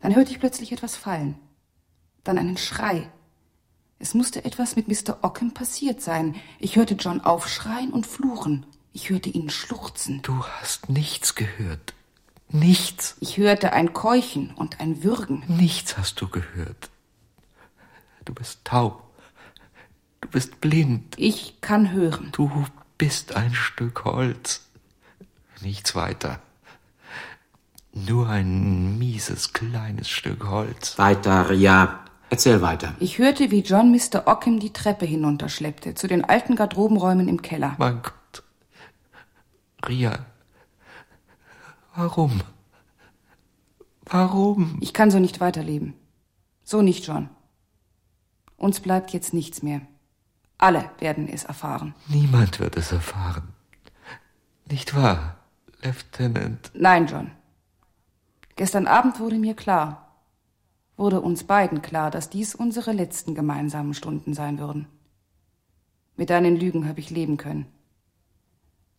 Dann 0.02 0.16
hörte 0.16 0.32
ich 0.32 0.40
plötzlich 0.40 0.72
etwas 0.72 0.96
fallen. 0.96 1.38
Dann 2.24 2.40
einen 2.40 2.58
Schrei. 2.58 3.10
Es 4.00 4.16
musste 4.16 4.44
etwas 4.44 4.76
mit 4.76 4.88
Mr. 4.88 5.20
Ockham 5.22 5.54
passiert 5.54 6.02
sein. 6.02 6.36
Ich 6.60 6.76
hörte 6.76 6.96
John 6.96 7.22
aufschreien 7.22 7.94
und 7.94 8.08
fluchen. 8.08 8.66
Ich 8.92 9.12
hörte 9.12 9.30
ihn 9.30 9.52
schluchzen. 9.52 10.24
Du 10.24 10.44
hast 10.44 10.90
nichts 10.90 11.36
gehört. 11.36 11.94
Nichts. 12.50 13.18
Ich 13.20 13.38
hörte 13.38 13.74
ein 13.74 13.94
Keuchen 13.94 14.52
und 14.56 14.80
ein 14.80 15.04
Würgen. 15.04 15.44
Nichts 15.48 15.98
hast 15.98 16.20
du 16.22 16.28
gehört. 16.28 16.90
Du 18.26 18.34
bist 18.34 18.66
taub. 18.66 19.05
Du 20.26 20.32
bist 20.32 20.60
blind. 20.60 21.14
Ich 21.18 21.62
kann 21.62 21.92
hören. 21.92 22.30
Du 22.32 22.50
bist 22.98 23.36
ein 23.36 23.54
Stück 23.54 24.06
Holz. 24.06 24.68
Nichts 25.62 25.94
weiter. 25.94 26.40
Nur 27.94 28.28
ein 28.28 28.98
mieses 28.98 29.54
kleines 29.54 30.10
Stück 30.10 30.48
Holz. 30.48 30.98
Weiter, 30.98 31.52
Ria. 31.52 32.00
Erzähl 32.32 32.64
weiter. 32.64 32.96
Ich 33.00 33.20
hörte, 33.20 33.52
wie 33.52 33.60
John 33.60 33.92
Mr. 33.92 34.24
Ockham 34.26 34.60
die 34.60 34.74
Treppe 34.74 35.06
hinunterschleppte, 35.06 35.94
zu 35.94 36.08
den 36.08 36.26
alten 36.26 36.56
Garderobenräumen 36.56 37.28
im 37.28 37.44
Keller. 37.44 37.76
Mein 37.78 38.02
Gott. 38.02 38.44
Ria. 39.88 40.26
Warum? 41.96 42.42
Warum? 44.06 44.80
Ich 44.82 44.92
kann 44.92 45.12
so 45.12 45.20
nicht 45.20 45.40
weiterleben. 45.40 45.94
So 46.64 46.82
nicht, 46.82 47.06
John. 47.06 47.30
Uns 48.58 48.80
bleibt 48.80 49.14
jetzt 49.14 49.32
nichts 49.32 49.62
mehr. 49.62 49.82
Alle 50.58 50.90
werden 51.00 51.28
es 51.28 51.44
erfahren. 51.44 51.94
Niemand 52.08 52.60
wird 52.60 52.78
es 52.78 52.92
erfahren. 52.92 53.50
Nicht 54.70 54.96
wahr, 54.96 55.38
Lieutenant? 55.82 56.72
Nein, 56.74 57.08
John. 57.08 57.32
Gestern 58.56 58.88
Abend 58.88 59.20
wurde 59.20 59.38
mir 59.38 59.54
klar, 59.54 60.16
wurde 60.98 61.20
uns 61.20 61.44
beiden 61.44 61.82
klar, 61.82 62.10
dass 62.10 62.30
dies 62.30 62.56
unsere 62.56 62.94
letzten 62.94 63.36
gemeinsamen 63.36 63.94
Stunden 63.94 64.34
sein 64.34 64.60
würden. 64.60 64.88
Mit 66.16 66.30
deinen 66.30 66.56
Lügen 66.56 66.88
habe 66.88 67.02
ich 67.02 67.10
leben 67.10 67.36
können. 67.38 67.66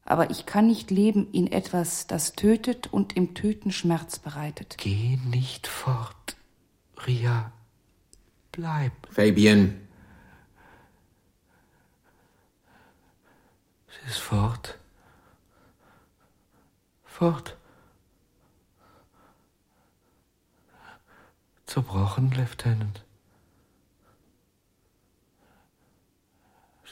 Aber 0.05 0.31
ich 0.31 0.47
kann 0.47 0.67
nicht 0.67 0.91
leben 0.91 1.33
in 1.33 1.51
etwas, 1.51 2.07
das 2.07 2.35
tötet 2.35 2.87
und 2.93 3.17
im 3.17 3.35
Töten 3.35 3.73
Schmerz 3.73 4.19
bereitet. 4.19 4.77
Geh 4.79 5.19
nicht 5.31 5.67
fort, 5.67 6.37
Ria. 7.07 7.51
Bleib. 8.53 8.93
Fabian. 9.11 9.86
Sie 14.03 14.11
ist 14.11 14.19
fort. 14.19 14.79
Fort. 17.05 17.57
Zerbrochen, 21.67 22.31
Lieutenant. 22.31 23.05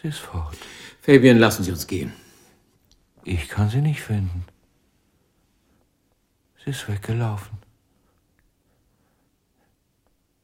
Sie 0.00 0.08
ist 0.08 0.18
fort. 0.18 0.56
Fabian, 1.00 1.38
lassen 1.38 1.62
Sie 1.62 1.70
uns 1.70 1.86
gehen. 1.86 2.12
Ich 3.24 3.48
kann 3.48 3.70
sie 3.70 3.80
nicht 3.80 4.00
finden. 4.02 4.44
Sie 6.62 6.70
ist 6.70 6.88
weggelaufen. 6.88 7.58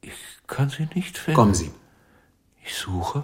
Ich 0.01 0.13
kann 0.47 0.69
sie 0.69 0.87
nicht 0.95 1.17
finden. 1.17 1.35
Kommen 1.35 1.53
Sie. 1.53 1.71
Ich 2.63 2.75
suche. 2.75 3.23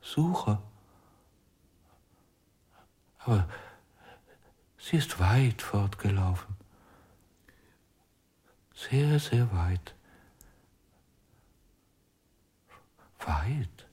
Suche. 0.00 0.58
Aber 3.24 3.48
sie 4.78 4.96
ist 4.96 5.18
weit 5.20 5.62
fortgelaufen. 5.62 6.56
Sehr, 8.74 9.18
sehr 9.20 9.52
weit. 9.52 9.94
Weit. 13.20 13.86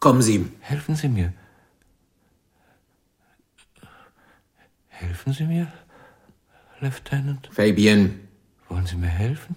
Kommen 0.00 0.22
Sie. 0.22 0.50
Helfen 0.60 0.96
Sie 0.96 1.08
mir. 1.08 1.32
Helfen 4.88 5.32
Sie 5.32 5.44
mir, 5.44 5.72
Lieutenant? 6.80 7.48
Fabian. 7.52 8.20
Wollen 8.68 8.86
Sie 8.86 8.96
mir 8.96 9.08
helfen? 9.08 9.56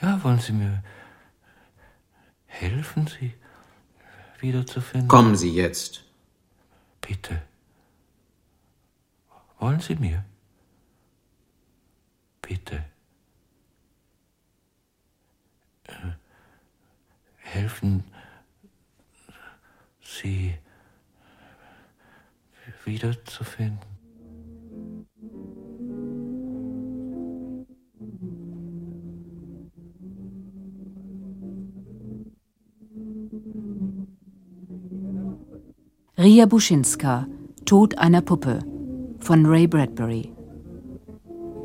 Ja, 0.00 0.22
wollen 0.22 0.40
Sie 0.40 0.52
mir 0.52 0.82
helfen, 2.46 3.06
sie 3.06 3.34
wiederzufinden? 4.42 5.08
Kommen 5.08 5.36
Sie 5.36 5.50
jetzt. 5.50 6.04
Bitte. 7.00 7.42
Wollen 9.58 9.80
Sie 9.80 9.96
mir? 9.96 10.24
Bitte. 12.42 12.84
Äh, 15.84 15.92
helfen 17.36 18.04
Sie 20.00 20.54
wiederzufinden. 22.84 23.97
Ria 36.28 36.44
Buschinska, 36.44 37.26
Tod 37.64 37.96
einer 37.96 38.20
Puppe 38.20 38.58
von 39.18 39.46
Ray 39.46 39.66
Bradbury. 39.66 40.30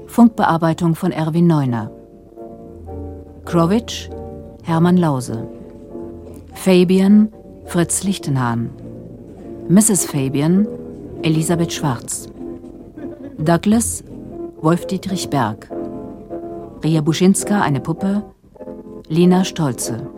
Funkbearbeitung 0.08 0.96
von 0.96 1.12
Erwin 1.12 1.48
Neuner. 1.48 1.92
Krowitsch, 3.44 4.10
Hermann 4.64 4.96
Lause. 4.96 5.50
Fabian, 6.54 7.28
Fritz 7.66 8.06
Lichtenhahn. 8.06 8.70
Mrs. 9.68 10.06
Fabian, 10.06 10.66
Elisabeth 11.24 11.74
Schwarz. 11.74 12.30
Douglas, 13.38 14.02
Wolf-Dietrich 14.62 15.30
Berg. 15.30 15.70
Ria 16.86 17.02
Buschinska, 17.02 17.62
eine 17.62 17.82
Puppe, 17.82 18.24
Lena 19.10 19.44
Stolze. 19.44 20.10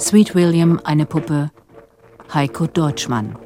Sweet 0.00 0.34
William, 0.34 0.80
eine 0.82 1.06
Puppe, 1.06 1.52
Heiko 2.34 2.66
Deutschmann. 2.66 3.36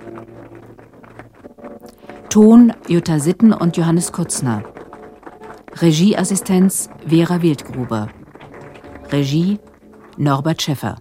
Ton 2.36 2.70
Jutta 2.86 3.18
Sitten 3.18 3.54
und 3.54 3.78
Johannes 3.78 4.12
Kutzner. 4.12 4.62
Regieassistenz 5.80 6.90
Vera 7.08 7.40
Wildgruber. 7.40 8.08
Regie 9.10 9.58
Norbert 10.18 10.60
Schäffer. 10.60 10.96